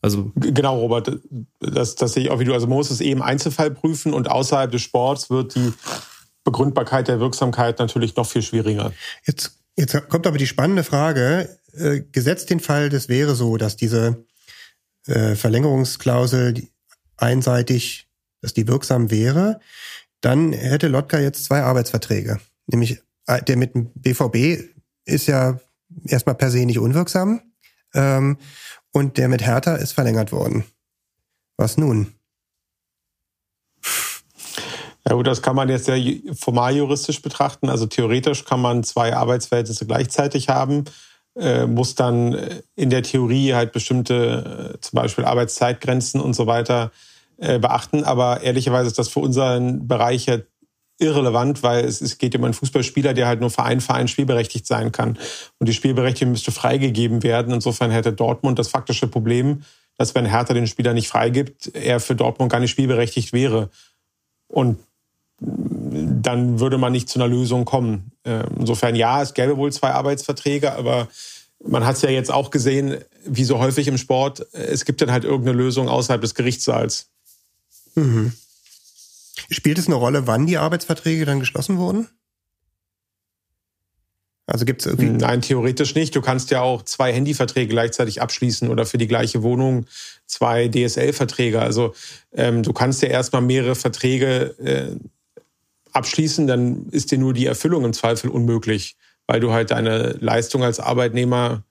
[0.00, 1.20] Also Genau, Robert,
[1.60, 2.52] das, das sehe ich auch wie du.
[2.52, 5.72] Also man muss es eben Einzelfall prüfen und außerhalb des Sports wird die
[6.44, 8.92] Begründbarkeit der Wirksamkeit natürlich noch viel schwieriger.
[9.24, 13.76] Jetzt, jetzt kommt aber die spannende Frage, äh, gesetzt den Fall, das wäre so, dass
[13.76, 14.24] diese
[15.06, 16.68] äh, Verlängerungsklausel
[17.16, 18.08] einseitig,
[18.40, 19.60] dass die wirksam wäre,
[20.20, 22.40] dann hätte Lotka jetzt zwei Arbeitsverträge.
[22.66, 24.62] Nämlich äh, der mit dem BVB
[25.04, 25.58] ist ja
[26.04, 27.40] erstmal per se nicht unwirksam
[27.94, 28.38] ähm,
[28.92, 30.64] und der mit Hertha ist verlängert worden.
[31.56, 32.14] Was nun?
[35.08, 36.00] Ja gut, das kann man jetzt sehr
[36.38, 37.68] formal juristisch betrachten.
[37.68, 40.84] Also theoretisch kann man zwei Arbeitsverhältnisse gleichzeitig haben,
[41.36, 46.46] äh, muss dann äh, in der Theorie halt bestimmte, äh, zum Beispiel Arbeitszeitgrenzen und so
[46.46, 46.90] weiter
[47.38, 48.04] beachten.
[48.04, 50.36] Aber ehrlicherweise ist das für unseren Bereich ja
[51.00, 54.92] irrelevant, weil es, geht um einen Fußballspieler, der halt nur für einen Verein spielberechtigt sein
[54.92, 55.18] kann.
[55.58, 57.52] Und die Spielberechtigung müsste freigegeben werden.
[57.52, 59.64] Insofern hätte Dortmund das faktische Problem,
[59.98, 63.70] dass wenn Hertha den Spieler nicht freigibt, er für Dortmund gar nicht spielberechtigt wäre.
[64.46, 64.78] Und
[65.42, 68.12] dann würde man nicht zu einer Lösung kommen.
[68.24, 71.08] Ähm, Insofern ja, es gäbe wohl zwei Arbeitsverträge, aber
[71.64, 75.00] man hat es ja jetzt auch gesehen, wie so häufig im Sport, äh, es gibt
[75.00, 77.08] dann halt irgendeine Lösung außerhalb des Gerichtssaals.
[77.94, 78.32] Mhm.
[79.50, 82.08] Spielt es eine Rolle, wann die Arbeitsverträge dann geschlossen wurden?
[84.46, 85.10] Also gibt es irgendwie.
[85.10, 86.14] Nein, theoretisch nicht.
[86.16, 89.86] Du kannst ja auch zwei Handyverträge gleichzeitig abschließen oder für die gleiche Wohnung
[90.26, 91.60] zwei DSL-Verträge.
[91.60, 91.94] Also
[92.32, 94.96] ähm, du kannst ja erstmal mehrere Verträge äh,
[95.92, 100.62] abschließen, dann ist dir nur die Erfüllung im Zweifel unmöglich, weil du halt deine Leistung
[100.62, 101.64] als Arbeitnehmer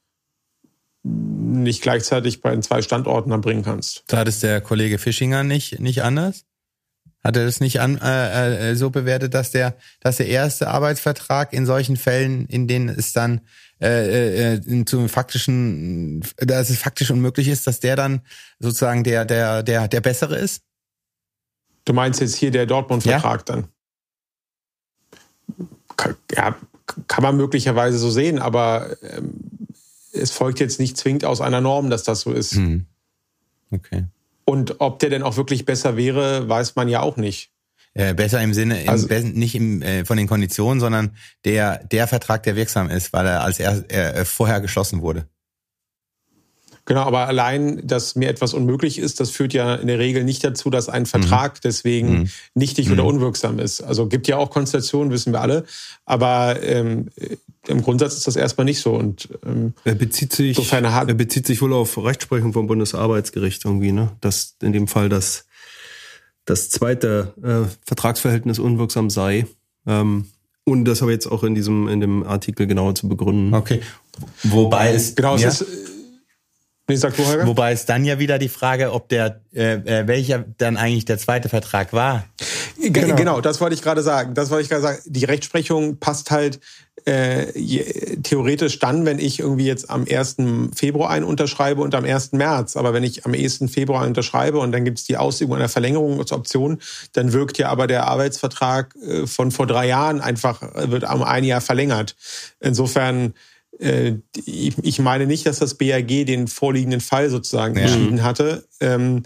[1.04, 4.04] nicht gleichzeitig bei den zwei Standorten erbringen kannst.
[4.08, 6.46] Da hat es der Kollege Fischinger nicht, nicht anders?
[7.24, 11.54] Hat er das nicht an, äh, äh, so bewertet, dass der, dass der erste Arbeitsvertrag
[11.54, 13.42] in solchen Fällen, in denen es dann
[13.80, 18.22] äh, äh, zum faktischen, dass es faktisch unmöglich ist, dass der dann
[18.60, 20.64] sozusagen der, der, der, der bessere ist?
[21.86, 23.68] Du meinst jetzt hier der Dortmund-Vertrag dann?
[26.36, 26.56] Ja,
[27.08, 29.34] kann man möglicherweise so sehen, aber ähm,
[30.14, 32.54] es folgt jetzt nicht zwingend aus einer Norm, dass das so ist.
[32.56, 32.86] Hm.
[33.72, 34.06] Okay.
[34.46, 37.52] Und ob der denn auch wirklich besser wäre, weiß man ja auch nicht.
[37.94, 42.08] Äh, besser im Sinne, im, Also- nicht im, äh, von den Konditionen, sondern der, der
[42.08, 45.28] Vertrag, der wirksam ist, weil er als er, äh, vorher geschlossen wurde.
[46.86, 50.44] Genau, aber allein, dass mir etwas unmöglich ist, das führt ja in der Regel nicht
[50.44, 52.30] dazu, dass ein Vertrag deswegen Mhm.
[52.56, 53.82] nichtig oder unwirksam ist.
[53.82, 55.64] Also gibt ja auch Konstellationen, wissen wir alle.
[56.06, 57.10] Aber ähm,
[57.68, 58.94] im Grundsatz ist das erstmal nicht so.
[58.94, 64.12] Und ähm, er bezieht sich, er bezieht sich wohl auf Rechtsprechung vom Bundesarbeitsgericht irgendwie, ne?
[64.20, 65.46] Dass in dem Fall das,
[66.46, 69.46] das zweite äh, Vertragsverhältnis unwirksam sei.
[69.86, 70.26] Ähm,
[70.64, 73.54] und das aber jetzt auch in diesem, in dem Artikel genauer zu begründen.
[73.54, 73.82] Okay.
[74.44, 75.16] Wobei es.
[75.16, 75.66] genau, es ja, ist.
[76.92, 77.48] Nee, sag du, Holger?
[77.48, 81.18] Wobei es dann ja wieder die Frage, ob der, äh, äh, welcher dann eigentlich der
[81.18, 82.26] zweite Vertrag war.
[82.78, 83.16] Genau.
[83.16, 84.34] genau, das wollte ich gerade sagen.
[84.34, 85.00] Das wollte ich gerade sagen.
[85.06, 86.60] Die Rechtsprechung passt halt
[87.06, 87.46] äh,
[88.24, 90.36] theoretisch dann, wenn ich irgendwie jetzt am 1.
[90.76, 92.34] Februar einen unterschreibe und am 1.
[92.34, 92.76] März.
[92.76, 93.64] Aber wenn ich am 1.
[93.72, 96.80] Februar unterschreibe und dann gibt es die Ausübung einer Verlängerungsoption,
[97.14, 101.24] dann wirkt ja aber der Arbeitsvertrag äh, von vor drei Jahren einfach, äh, wird um
[101.24, 102.18] ein Jahr verlängert.
[102.60, 107.84] Insofern äh, ich, ich meine nicht, dass das BAG den vorliegenden Fall sozusagen Ja.
[107.84, 108.68] entschieden hatte.
[108.80, 109.24] Ähm,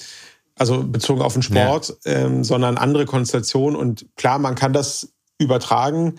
[0.57, 3.75] also bezogen auf den Sport, ähm, sondern andere Konstellationen.
[3.75, 6.15] Und klar, man kann das übertragen.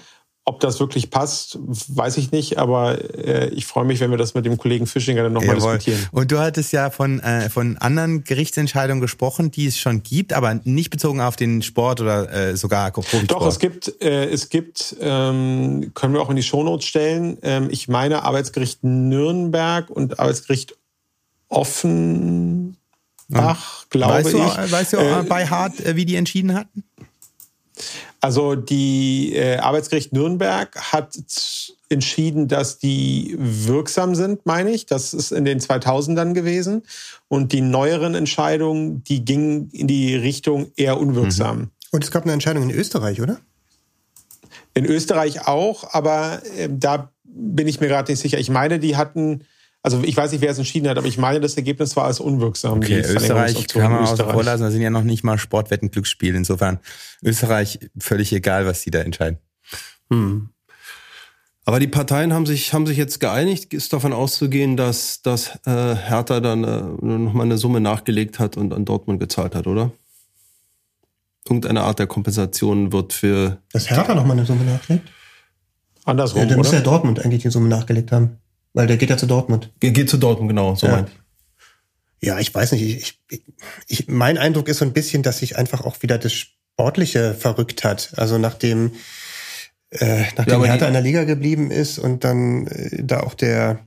[0.49, 4.35] Ob das wirklich passt, weiß ich nicht, aber äh, ich freue mich, wenn wir das
[4.35, 5.99] mit dem Kollegen Fischinger dann nochmal diskutieren.
[6.13, 10.61] Und du hattest ja von, äh, von anderen Gerichtsentscheidungen gesprochen, die es schon gibt, aber
[10.63, 13.33] nicht bezogen auf den Sport oder äh, sogar Profisport.
[13.33, 17.39] Doch, es gibt, äh, es gibt, ähm, können wir auch in die Shownotes stellen.
[17.43, 20.77] Ähm, ich meine Arbeitsgericht Nürnberg und Arbeitsgericht
[21.49, 22.77] Offenbach,
[23.91, 24.73] glaube weißt du, ich.
[24.73, 26.85] Weißt du Äh, bei Hart, äh, wie die entschieden hatten?
[28.27, 31.17] Also die äh, Arbeitsgericht Nürnberg hat
[31.89, 34.87] entschieden, dass die wirksam sind, meine ich.
[34.87, 36.83] Das ist in den 2000ern gewesen.
[37.29, 41.71] Und die neueren Entscheidungen, die gingen in die Richtung eher unwirksam.
[41.93, 43.39] Und es gab eine Entscheidung in Österreich, oder?
[44.75, 48.41] In Österreich auch, aber äh, da bin ich mir gerade nicht sicher.
[48.41, 49.45] Ich meine, die hatten,
[49.87, 52.19] also ich weiß nicht, wer es entschieden hat, aber ich meine, das Ergebnis war als
[52.19, 52.79] unwirksam.
[52.79, 54.33] Okay, Österreich kann man Österreich.
[54.33, 56.35] vor lassen, da sind ja noch nicht mal Sportwetten Glücksspiel.
[56.35, 56.81] Insofern
[57.23, 59.39] Österreich völlig egal, was die da entscheiden.
[60.11, 60.49] Hm.
[61.67, 65.95] Aber die Parteien haben sich, haben sich jetzt geeinigt, ist davon auszugehen, dass, dass äh,
[65.95, 69.93] Hertha dann äh, nochmal eine Summe nachgelegt hat und an Dortmund gezahlt hat, oder?
[71.49, 73.59] Irgendeine Art der Kompensation wird für.
[73.73, 75.09] Dass Hertha nochmal eine Summe nachlegt?
[76.05, 78.41] Andersrum, Ja, dann muss ja Dortmund eigentlich die Summe nachgelegt haben.
[78.77, 79.73] Weil der geht ja zu Dortmund.
[79.81, 80.93] Ge- Geht zu Dortmund, genau, so Ja.
[80.97, 81.11] meint.
[82.23, 82.83] Ja, ich weiß nicht.
[82.83, 83.43] Ich, ich,
[83.89, 87.85] ich, mein Eindruck ist so ein bisschen, dass sich einfach auch wieder das Sportliche verrückt
[87.85, 88.13] hat.
[88.17, 88.93] Also nachdem,
[89.91, 93.79] äh, nachdem die- Hertha in der Liga geblieben ist und dann äh, da auch der,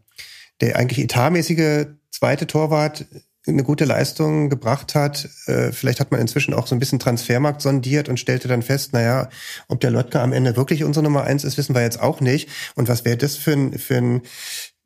[0.60, 3.06] der eigentlich etatmäßige zweite Torwart
[3.48, 5.28] eine gute Leistung gebracht hat.
[5.48, 8.94] Äh, vielleicht hat man inzwischen auch so ein bisschen Transfermarkt sondiert und stellte dann fest,
[8.94, 9.30] naja,
[9.68, 12.48] ob der Lotka am Ende wirklich unsere Nummer eins ist, wissen wir jetzt auch nicht.
[12.76, 14.22] Und was wäre das für ein, für ein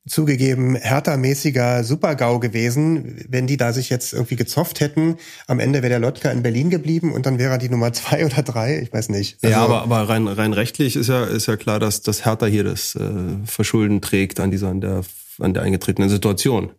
[0.06, 5.16] zugegeben Hertha-mäßiger Super-GAU gewesen, wenn die da sich jetzt irgendwie gezofft hätten.
[5.48, 8.26] Am Ende wäre der Lotka in Berlin geblieben und dann wäre er die Nummer zwei
[8.26, 8.82] oder drei.
[8.82, 9.38] Ich weiß nicht.
[9.42, 12.46] ja, Also- aber, aber rein, rein rechtlich ist ja, ist ja klar, dass, dass Hertha
[12.48, 13.10] hier das äh,
[13.46, 15.02] Verschulden trägt an dieser, an der,
[15.40, 16.72] an der eingetretenen Situation.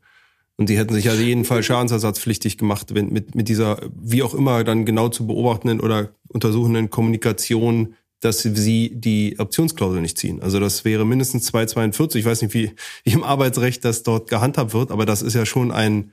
[0.56, 4.34] Und sie hätten sich ja jeden Fall schadensersatzpflichtig gemacht, wenn mit, mit dieser, wie auch
[4.34, 7.94] immer, dann genau zu beobachtenden oder untersuchenden Kommunikation,
[8.24, 10.42] dass sie die Optionsklausel nicht ziehen.
[10.42, 12.20] Also das wäre mindestens 242.
[12.20, 12.72] Ich weiß nicht, wie,
[13.04, 16.12] wie im Arbeitsrecht das dort gehandhabt wird, aber das ist ja schon ein,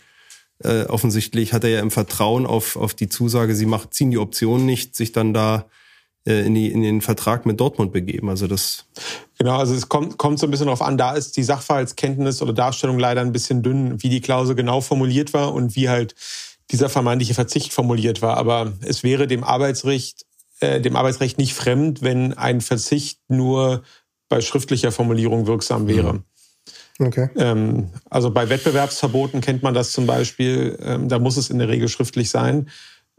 [0.63, 4.17] äh, offensichtlich hat er ja im Vertrauen auf, auf die Zusage, sie macht, ziehen die
[4.17, 5.65] Option nicht, sich dann da
[6.27, 8.29] äh, in, die, in den Vertrag mit Dortmund begeben.
[8.29, 8.85] Also das
[9.37, 12.53] Genau, also es kommt, kommt so ein bisschen darauf an, da ist die Sachverhaltskenntnis oder
[12.53, 16.13] Darstellung leider ein bisschen dünn, wie die Klausel genau formuliert war und wie halt
[16.69, 18.37] dieser vermeintliche Verzicht formuliert war.
[18.37, 20.25] Aber es wäre dem Arbeitsrecht,
[20.61, 23.83] äh, dem Arbeitsrecht nicht fremd, wenn ein Verzicht nur
[24.29, 26.23] bei schriftlicher Formulierung wirksam wäre.
[26.99, 27.29] Okay.
[27.35, 31.67] Ähm, also bei Wettbewerbsverboten kennt man das zum Beispiel, ähm, da muss es in der
[31.67, 32.69] Regel schriftlich sein.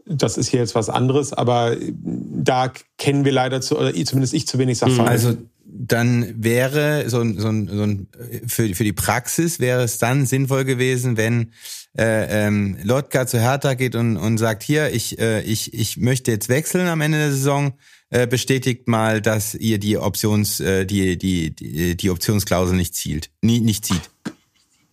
[0.05, 4.33] Das ist hier jetzt was anderes, aber äh, da kennen wir leider zu, oder zumindest
[4.33, 5.11] ich zu wenig Sachverhalte.
[5.11, 8.07] Also dann wäre so ein, so ein, so ein
[8.47, 11.51] für, für die Praxis wäre es dann sinnvoll gewesen, wenn
[11.97, 16.31] äh, ähm, Lotka zu Hertha geht und, und sagt, hier, ich, äh, ich, ich möchte
[16.31, 17.73] jetzt wechseln am Ende der Saison,
[18.09, 23.29] äh, bestätigt mal, dass ihr die Options, äh, die, die, die, die Optionsklausel nicht zielt,
[23.41, 24.09] nie, nicht zieht.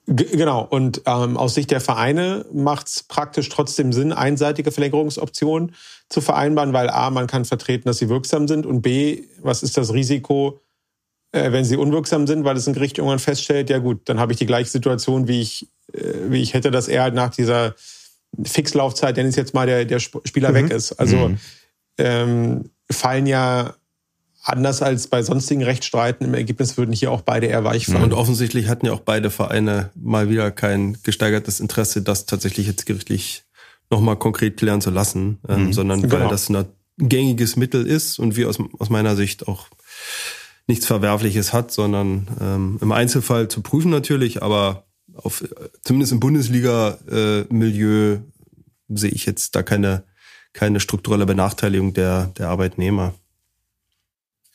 [0.06, 0.66] Genau.
[0.68, 5.76] Und ähm, aus Sicht der Vereine macht es praktisch trotzdem Sinn, einseitige Verlängerungsoptionen
[6.08, 9.76] zu vereinbaren, weil A, man kann vertreten, dass sie wirksam sind und B, was ist
[9.76, 10.60] das Risiko,
[11.30, 14.32] äh, wenn sie unwirksam sind, weil es ein Gericht irgendwann feststellt, ja gut, dann habe
[14.32, 15.68] ich die gleiche Situation, wie ich,
[16.28, 17.74] wie ich hätte, dass er halt nach dieser
[18.44, 20.54] Fixlaufzeit, denn ist jetzt mal der, der Sp- Spieler Mhm.
[20.54, 20.92] weg ist.
[20.92, 21.38] Also Mhm.
[21.98, 23.74] ähm, fallen ja
[24.42, 28.04] anders als bei sonstigen Rechtsstreiten im Ergebnis würden hier auch beide eher weich fallen.
[28.04, 32.86] Und offensichtlich hatten ja auch beide Vereine mal wieder kein gesteigertes Interesse, das tatsächlich jetzt
[32.86, 33.44] gerichtlich
[33.90, 35.72] nochmal konkret klären zu lassen, ähm, Mhm.
[35.72, 36.30] sondern weil Genau.
[36.30, 36.64] das ein
[36.98, 39.66] gängiges Mittel ist und wir aus, aus meiner Sicht auch
[40.66, 44.84] nichts Verwerfliches hat, sondern ähm, im Einzelfall zu prüfen natürlich, aber
[45.16, 45.44] auf,
[45.82, 48.18] zumindest im Bundesliga-Milieu äh,
[48.88, 50.04] sehe ich jetzt da keine,
[50.52, 53.14] keine strukturelle Benachteiligung der, der Arbeitnehmer.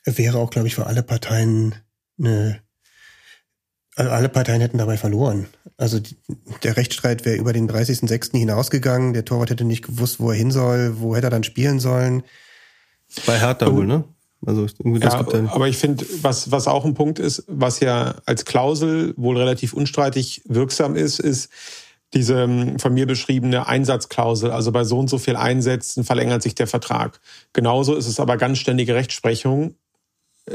[0.06, 1.76] Wäre auch, glaube ich, für alle Parteien
[2.20, 2.62] eine,
[3.96, 5.48] also alle Parteien hätten dabei verloren.
[5.78, 6.16] Also die,
[6.64, 8.38] der Rechtsstreit wäre über den 30.06.
[8.38, 9.14] hinausgegangen.
[9.14, 12.24] Der Torwart hätte nicht gewusst, wo er hin soll, wo hätte er dann spielen sollen.
[13.26, 14.04] Bei Hertha wohl, ne?
[14.46, 18.46] Also das ja, aber ich finde, was, was auch ein Punkt ist, was ja als
[18.46, 21.50] Klausel wohl relativ unstreitig wirksam ist, ist
[22.14, 24.52] diese ähm, von mir beschriebene Einsatzklausel.
[24.52, 27.20] Also bei so und so viel Einsätzen verlängert sich der Vertrag.
[27.54, 29.76] Genauso ist es aber ganz ständige Rechtsprechung.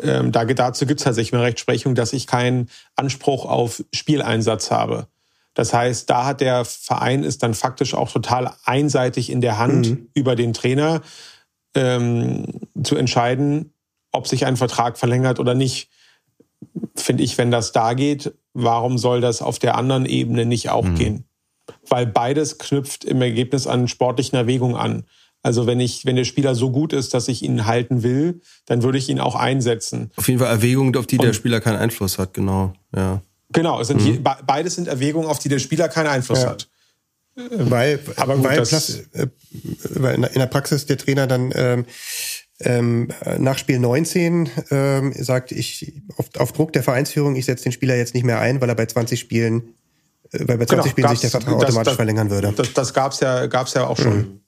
[0.02, 5.08] Ähm, da, dazu gibt es tatsächlich mehr Rechtsprechung, dass ich keinen Anspruch auf Spieleinsatz habe.
[5.54, 9.90] Das heißt, da hat der Verein ist dann faktisch auch total einseitig in der Hand
[9.90, 10.08] mhm.
[10.14, 11.02] über den Trainer
[11.74, 12.46] ähm,
[12.82, 13.72] zu entscheiden,
[14.12, 15.88] ob sich ein Vertrag verlängert oder nicht.
[16.94, 20.84] Finde ich, wenn das da geht, warum soll das auf der anderen Ebene nicht auch
[20.84, 20.94] mhm.
[20.94, 21.24] gehen?
[21.88, 25.04] Weil beides knüpft im Ergebnis an sportlichen Erwägungen an.
[25.42, 28.82] Also wenn ich, wenn der Spieler so gut ist, dass ich ihn halten will, dann
[28.82, 30.10] würde ich ihn auch einsetzen.
[30.16, 32.74] Auf jeden Fall Erwägungen, auf die Und der Spieler keinen Einfluss hat, genau.
[32.94, 33.22] Ja.
[33.52, 34.04] Genau, es sind mhm.
[34.04, 36.50] hier, beides sind Erwägungen, auf die der Spieler keinen Einfluss ja.
[36.50, 36.68] hat.
[37.36, 39.28] Weil, aber gut, weil, das, äh,
[39.94, 41.86] weil in der Praxis der Trainer dann ähm,
[42.60, 43.08] ähm,
[43.38, 47.96] nach Spiel 19 ähm, sagt, ich auf, auf Druck der Vereinsführung, ich setze den Spieler
[47.96, 49.74] jetzt nicht mehr ein, weil er bei 20 Spielen,
[50.32, 52.52] äh, weil bei 20 genau, Spielen sich der Vertrag das, automatisch das, verlängern würde.
[52.54, 54.16] Das, das gab's ja, gab's ja auch schon.
[54.16, 54.40] Mhm.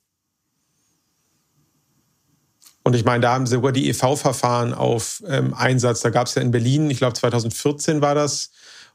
[2.85, 6.01] Und ich meine, da haben sogar die EV-Verfahren auf ähm, Einsatz.
[6.01, 8.51] Da gab es ja in Berlin, ich glaube 2014 war das.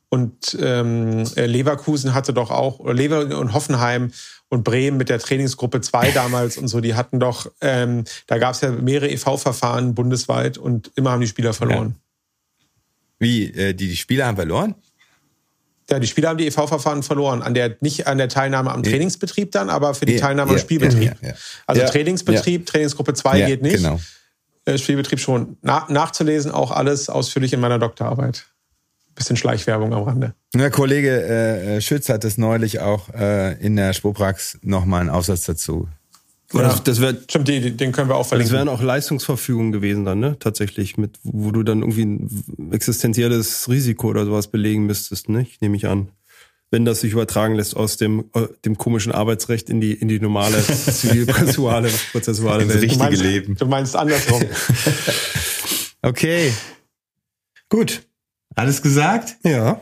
[0.10, 4.12] Und ähm, Leverkusen hatte doch auch, oder Lever und Hoffenheim
[4.49, 8.55] und Bremen mit der Trainingsgruppe 2 damals und so, die hatten doch, ähm, da gab
[8.55, 11.95] es ja mehrere EV-Verfahren bundesweit und immer haben die Spieler verloren.
[11.97, 12.66] Ja.
[13.20, 14.76] Wie, äh, die, die Spieler haben verloren?
[15.89, 17.41] Ja, die Spieler haben die EV-Verfahren verloren.
[17.41, 20.58] An der, nicht an der Teilnahme am Trainingsbetrieb dann, aber für die ja, Teilnahme am
[20.58, 21.16] Spielbetrieb.
[21.22, 21.34] Ja,
[21.66, 23.78] also Trainingsbetrieb, Trainingsgruppe 2 geht nicht.
[23.78, 23.99] Genau.
[24.66, 25.58] Äh, Spielbetrieb schon.
[25.62, 28.45] Na, nachzulesen auch alles ausführlich in meiner Doktorarbeit
[29.18, 30.34] bisschen Schleichwerbung am Rande.
[30.53, 35.45] Der Kollege äh, Schütz hat es neulich auch äh, in der Spoprax nochmal einen Aufsatz
[35.45, 35.88] dazu.
[36.53, 38.53] Ja, das, das wär, Stimmt, den können wir auch verlinken.
[38.53, 40.38] Das wären auch Leistungsverfügungen gewesen dann, ne?
[40.39, 45.45] Tatsächlich, mit, wo du dann irgendwie ein existenzielles Risiko oder sowas belegen müsstest, ne?
[45.59, 46.09] Nehme ich an.
[46.70, 50.22] Wenn das sich übertragen lässt aus dem, äh, dem komischen Arbeitsrecht in die, in die
[50.22, 52.82] normale zivilprozessuale prozessuale Welt.
[52.82, 53.55] richtige meinst, Leben.
[53.55, 54.43] Du meinst andersrum.
[56.01, 56.53] okay.
[57.68, 58.07] Gut.
[58.58, 59.38] Alles gesagt?
[59.43, 59.82] Ja.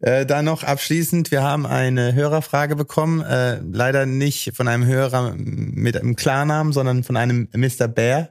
[0.00, 5.34] Äh, dann noch abschließend, wir haben eine Hörerfrage bekommen, äh, leider nicht von einem Hörer
[5.36, 7.88] mit einem Klarnamen, sondern von einem Mr.
[7.88, 8.28] Bear.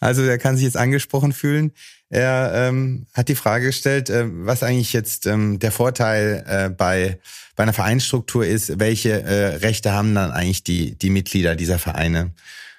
[0.00, 1.72] Also der kann sich jetzt angesprochen fühlen.
[2.08, 7.18] Er ähm, hat die Frage gestellt, äh, was eigentlich jetzt ähm, der Vorteil äh, bei,
[7.56, 12.32] bei einer Vereinsstruktur ist, welche äh, Rechte haben dann eigentlich die, die Mitglieder dieser Vereine?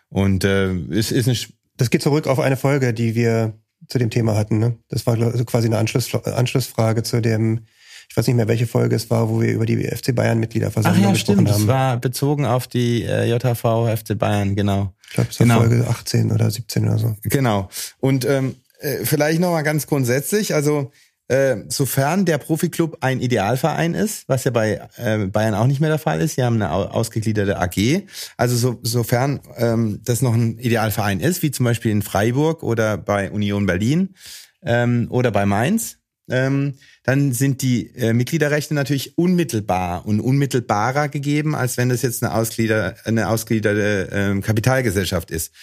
[0.09, 1.37] Und äh, es ist ein
[1.81, 3.59] das geht zurück auf eine Folge, die wir
[3.91, 4.57] zu dem Thema hatten.
[4.57, 4.77] Ne?
[4.87, 7.65] Das war also quasi eine Anschluss, Anschlussfrage zu dem,
[8.09, 11.03] ich weiß nicht mehr, welche Folge es war, wo wir über die FC Bayern Mitgliederversammlung
[11.03, 11.51] ja, gesprochen stimmt.
[11.51, 11.67] haben.
[11.67, 14.93] Das war bezogen auf die äh, JHV FC Bayern, genau.
[15.07, 15.59] Ich glaube, es war genau.
[15.59, 17.15] Folge 18 oder 17 oder so.
[17.23, 17.69] Genau.
[17.99, 20.91] Und ähm, äh, vielleicht noch mal ganz grundsätzlich, also
[21.31, 25.89] äh, sofern der Profiklub ein Idealverein ist, was ja bei äh, Bayern auch nicht mehr
[25.89, 28.03] der Fall ist, sie haben eine ausgegliederte AG.
[28.35, 32.97] Also so, sofern ähm, das noch ein Idealverein ist, wie zum Beispiel in Freiburg oder
[32.97, 34.13] bei Union Berlin
[34.61, 36.73] ähm, oder bei Mainz, ähm,
[37.03, 42.33] dann sind die äh, Mitgliederrechte natürlich unmittelbar und unmittelbarer gegeben, als wenn das jetzt eine,
[42.33, 45.53] Ausglieder, eine ausgegliederte äh, Kapitalgesellschaft ist.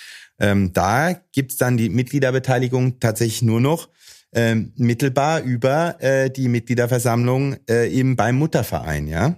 [0.41, 3.91] Ähm, da gibt's dann die Mitgliederbeteiligung tatsächlich nur noch
[4.33, 9.37] ähm, mittelbar über äh, die Mitgliederversammlung äh, eben beim Mutterverein, ja.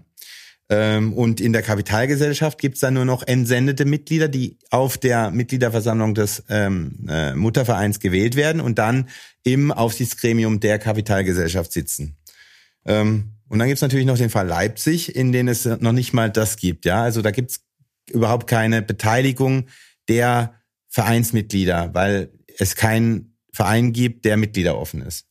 [0.69, 6.15] Ähm, und in der Kapitalgesellschaft gibt's dann nur noch entsendete Mitglieder, die auf der Mitgliederversammlung
[6.15, 9.09] des ähm, äh, Muttervereins gewählt werden und dann
[9.43, 12.17] im Aufsichtsgremium der Kapitalgesellschaft sitzen.
[12.87, 16.31] Ähm, und dann gibt's natürlich noch den Fall Leipzig, in dem es noch nicht mal
[16.31, 16.85] das gibt.
[16.85, 17.65] Ja, also da gibt's
[18.09, 19.67] überhaupt keine Beteiligung
[20.09, 20.55] der
[20.89, 25.27] Vereinsmitglieder, weil es kein Verein gibt, der Mitglieder offen ist.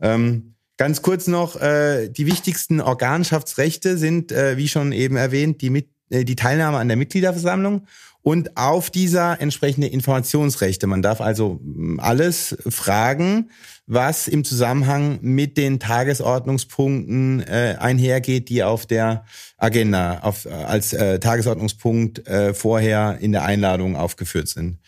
[0.00, 5.70] Ähm, ganz kurz noch, äh, die wichtigsten Organschaftsrechte sind, äh, wie schon eben erwähnt, die,
[5.70, 7.86] Mit äh, die Teilnahme an der Mitgliederversammlung
[8.22, 10.86] und auf dieser entsprechende Informationsrechte.
[10.86, 13.50] Man darf also mm, alles fragen,
[13.86, 19.24] was im Zusammenhang mit den Tagesordnungspunkten äh, einhergeht, die auf der
[19.56, 24.78] Agenda auf, als äh, Tagesordnungspunkt äh, vorher in der Einladung aufgeführt sind.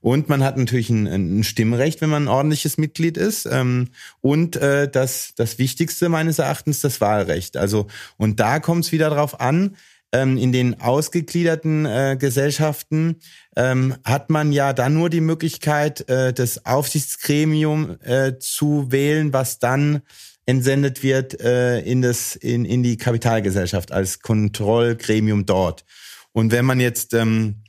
[0.00, 3.46] Und man hat natürlich ein, ein Stimmrecht, wenn man ein ordentliches Mitglied ist.
[3.50, 3.88] Ähm,
[4.20, 7.56] und äh, das, das Wichtigste meines Erachtens, das Wahlrecht.
[7.56, 7.86] Also,
[8.16, 9.76] und da kommt es wieder drauf an,
[10.12, 13.16] ähm, in den ausgegliederten äh, Gesellschaften
[13.56, 19.58] ähm, hat man ja dann nur die Möglichkeit, äh, das Aufsichtsgremium äh, zu wählen, was
[19.58, 20.02] dann
[20.48, 25.84] entsendet wird in, das, in, in die Kapitalgesellschaft als Kontrollgremium dort.
[26.30, 27.64] Und wenn man jetzt ähm,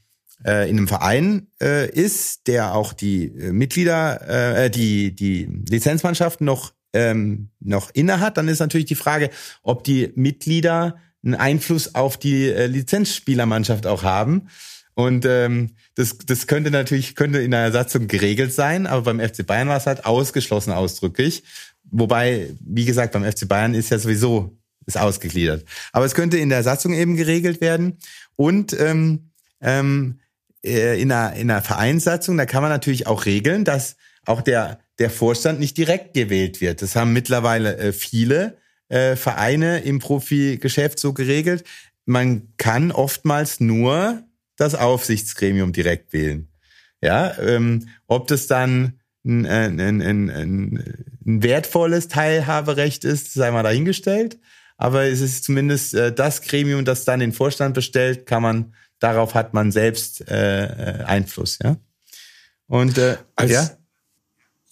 [0.45, 6.45] äh, in einem Verein äh, ist, der auch die äh, Mitglieder, äh, die, die Lizenzmannschaften
[6.45, 9.29] noch, ähm, noch inne hat, dann ist natürlich die Frage,
[9.63, 14.49] ob die Mitglieder einen Einfluss auf die äh, Lizenzspielermannschaft auch haben.
[14.93, 19.45] Und ähm, das, das könnte natürlich könnte in einer Satzung geregelt sein, aber beim FC
[19.45, 21.43] Bayern war es halt ausgeschlossen ausdrücklich.
[21.83, 24.57] Wobei, wie gesagt, beim FC Bayern ist ja sowieso
[24.87, 25.65] ist ausgegliedert.
[25.91, 27.97] Aber es könnte in der Satzung eben geregelt werden.
[28.35, 29.31] Und ähm,
[29.61, 30.19] ähm,
[30.67, 33.95] äh, in, einer, in einer Vereinssatzung, da kann man natürlich auch regeln, dass
[34.25, 36.81] auch der, der Vorstand nicht direkt gewählt wird.
[36.81, 38.57] Das haben mittlerweile äh, viele
[38.89, 41.63] äh, Vereine im Profigeschäft so geregelt.
[42.05, 44.23] Man kann oftmals nur
[44.55, 46.49] das Aufsichtsgremium direkt wählen.
[47.01, 53.63] Ja, ähm, ob das dann ein, ein, ein, ein, ein wertvolles Teilhaberecht ist, sei mal
[53.63, 54.39] dahingestellt.
[54.77, 59.33] Aber es ist zumindest äh, das Gremium, das dann den Vorstand bestellt, kann man, darauf
[59.33, 61.77] hat man selbst äh, äh Einfluss, ja.
[62.67, 63.69] Und äh, als, ja.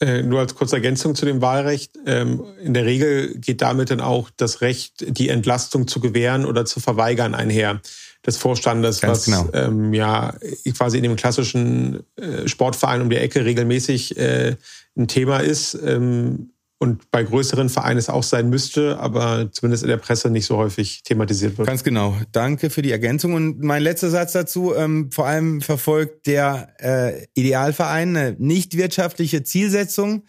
[0.01, 1.97] Äh, nur als kurze Ergänzung zu dem Wahlrecht.
[2.05, 6.65] Ähm, in der Regel geht damit dann auch das Recht, die Entlastung zu gewähren oder
[6.65, 7.82] zu verweigern einher
[8.26, 9.49] des Vorstandes, Ganz was genau.
[9.53, 10.36] ähm, ja
[10.78, 14.57] quasi in dem klassischen äh, Sportverein um die Ecke regelmäßig äh,
[14.97, 19.89] ein Thema ist ähm, und bei größeren Vereinen es auch sein müsste, aber zumindest in
[19.89, 21.67] der Presse nicht so häufig thematisiert wird.
[21.67, 22.17] Ganz genau.
[22.32, 23.34] Danke für die Ergänzung.
[23.34, 29.43] Und mein letzter Satz dazu, ähm, vor allem verfolgt der äh, Idealverein eine nicht wirtschaftliche
[29.43, 30.26] Zielsetzung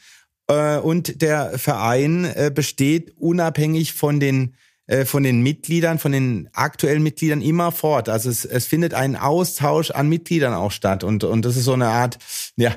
[0.46, 4.54] äh, und der Verein äh, besteht unabhängig von den
[4.86, 8.08] äh, von den Mitgliedern, von den aktuellen Mitgliedern immer fort.
[8.08, 11.72] Also es, es findet ein Austausch an Mitgliedern auch statt und und das ist so
[11.72, 12.18] eine Art
[12.56, 12.70] ja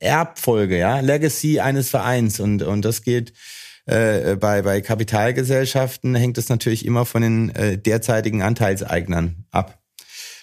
[0.00, 3.32] Erbfolge, ja Legacy eines Vereins und und das geht
[3.86, 9.78] äh, bei bei Kapitalgesellschaften hängt es natürlich immer von den äh, derzeitigen Anteilseignern ab.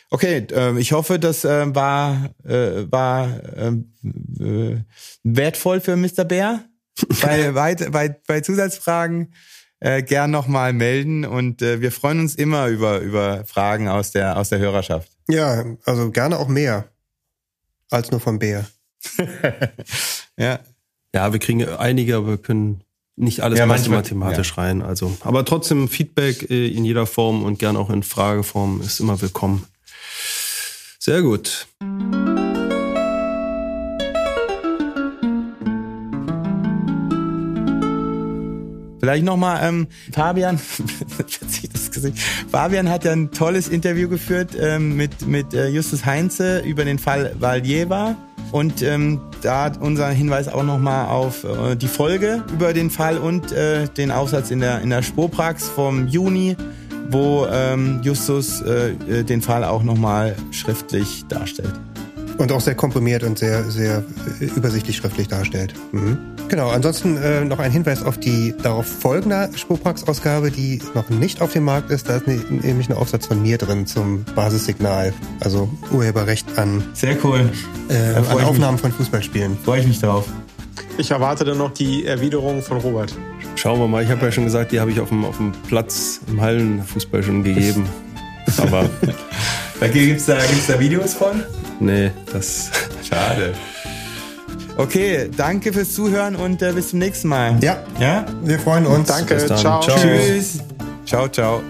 [0.10, 3.94] Okay, äh, ich hoffe, das äh, war äh, war ähm,
[4.40, 4.84] äh,
[5.24, 6.24] wertvoll für Mr.
[6.26, 6.64] Bär.
[7.22, 9.34] bei, bei, bei, bei Zusatzfragen
[9.80, 14.38] äh, gern nochmal melden und äh, wir freuen uns immer über, über Fragen aus der,
[14.38, 15.10] aus der Hörerschaft.
[15.28, 16.86] Ja, also gerne auch mehr
[17.90, 18.66] als nur vom Bär.
[20.38, 20.60] ja.
[21.16, 22.82] Ja, wir kriegen einige, aber wir können
[23.16, 24.64] nicht alles Ja, manchmal- mathematisch ja.
[24.64, 24.82] rein.
[24.82, 29.22] Also, aber trotzdem Feedback äh, in jeder Form und gern auch in Frageform ist immer
[29.22, 29.68] willkommen.
[30.99, 31.68] Sehr gut.
[38.99, 40.58] Vielleicht nochmal, ähm, Fabian,
[41.10, 42.18] verzieht das Gesicht.
[42.49, 46.97] Fabian hat ja ein tolles Interview geführt ähm, mit, mit äh, Justus Heinze über den
[46.99, 48.16] Fall Valjeva.
[48.54, 53.18] Und ähm, da hat unser Hinweis auch nochmal auf äh, die Folge über den Fall
[53.18, 56.56] und äh, den Aufsatz in der, in der Spurprax vom Juni,
[57.10, 61.74] wo ähm, Justus äh, äh, den Fall auch nochmal schriftlich darstellt.
[62.38, 64.04] Und auch sehr komprimiert und sehr, sehr
[64.42, 65.74] äh, übersichtlich schriftlich darstellt.
[65.92, 66.18] Mhm.
[66.50, 71.54] Genau, ansonsten äh, noch ein Hinweis auf die darauf folgende Spurprax-Ausgabe, die noch nicht auf
[71.54, 72.10] dem Markt ist.
[72.10, 77.16] Da ist ne, nämlich ein Aufsatz von mir drin zum Basissignal, also Urheberrecht an, Sehr
[77.24, 77.50] cool.
[77.90, 79.58] äh, Da freu an Aufnahmen von Fußballspielen.
[79.64, 80.26] Freue ich mich drauf.
[80.98, 83.16] Ich erwarte dann noch die Erwiderung von Robert.
[83.56, 84.04] Schauen wir mal.
[84.04, 87.24] Ich habe ja schon gesagt, die habe ich auf dem, auf dem Platz im Hallenfußball
[87.24, 87.88] schon gegeben.
[88.58, 88.90] Aber
[89.80, 91.44] Da gibt's da, gibt's da Videos von?
[91.80, 92.72] Nee, das.
[93.10, 93.54] Schade.
[94.78, 97.58] Okay, danke fürs Zuhören und äh, bis zum nächsten Mal.
[97.62, 98.26] Ja, Ja?
[98.44, 99.08] wir freuen uns.
[99.08, 99.82] Danke, ciao.
[99.82, 99.98] Ciao.
[99.98, 100.60] Tschüss.
[101.06, 101.62] Ciao, ciao.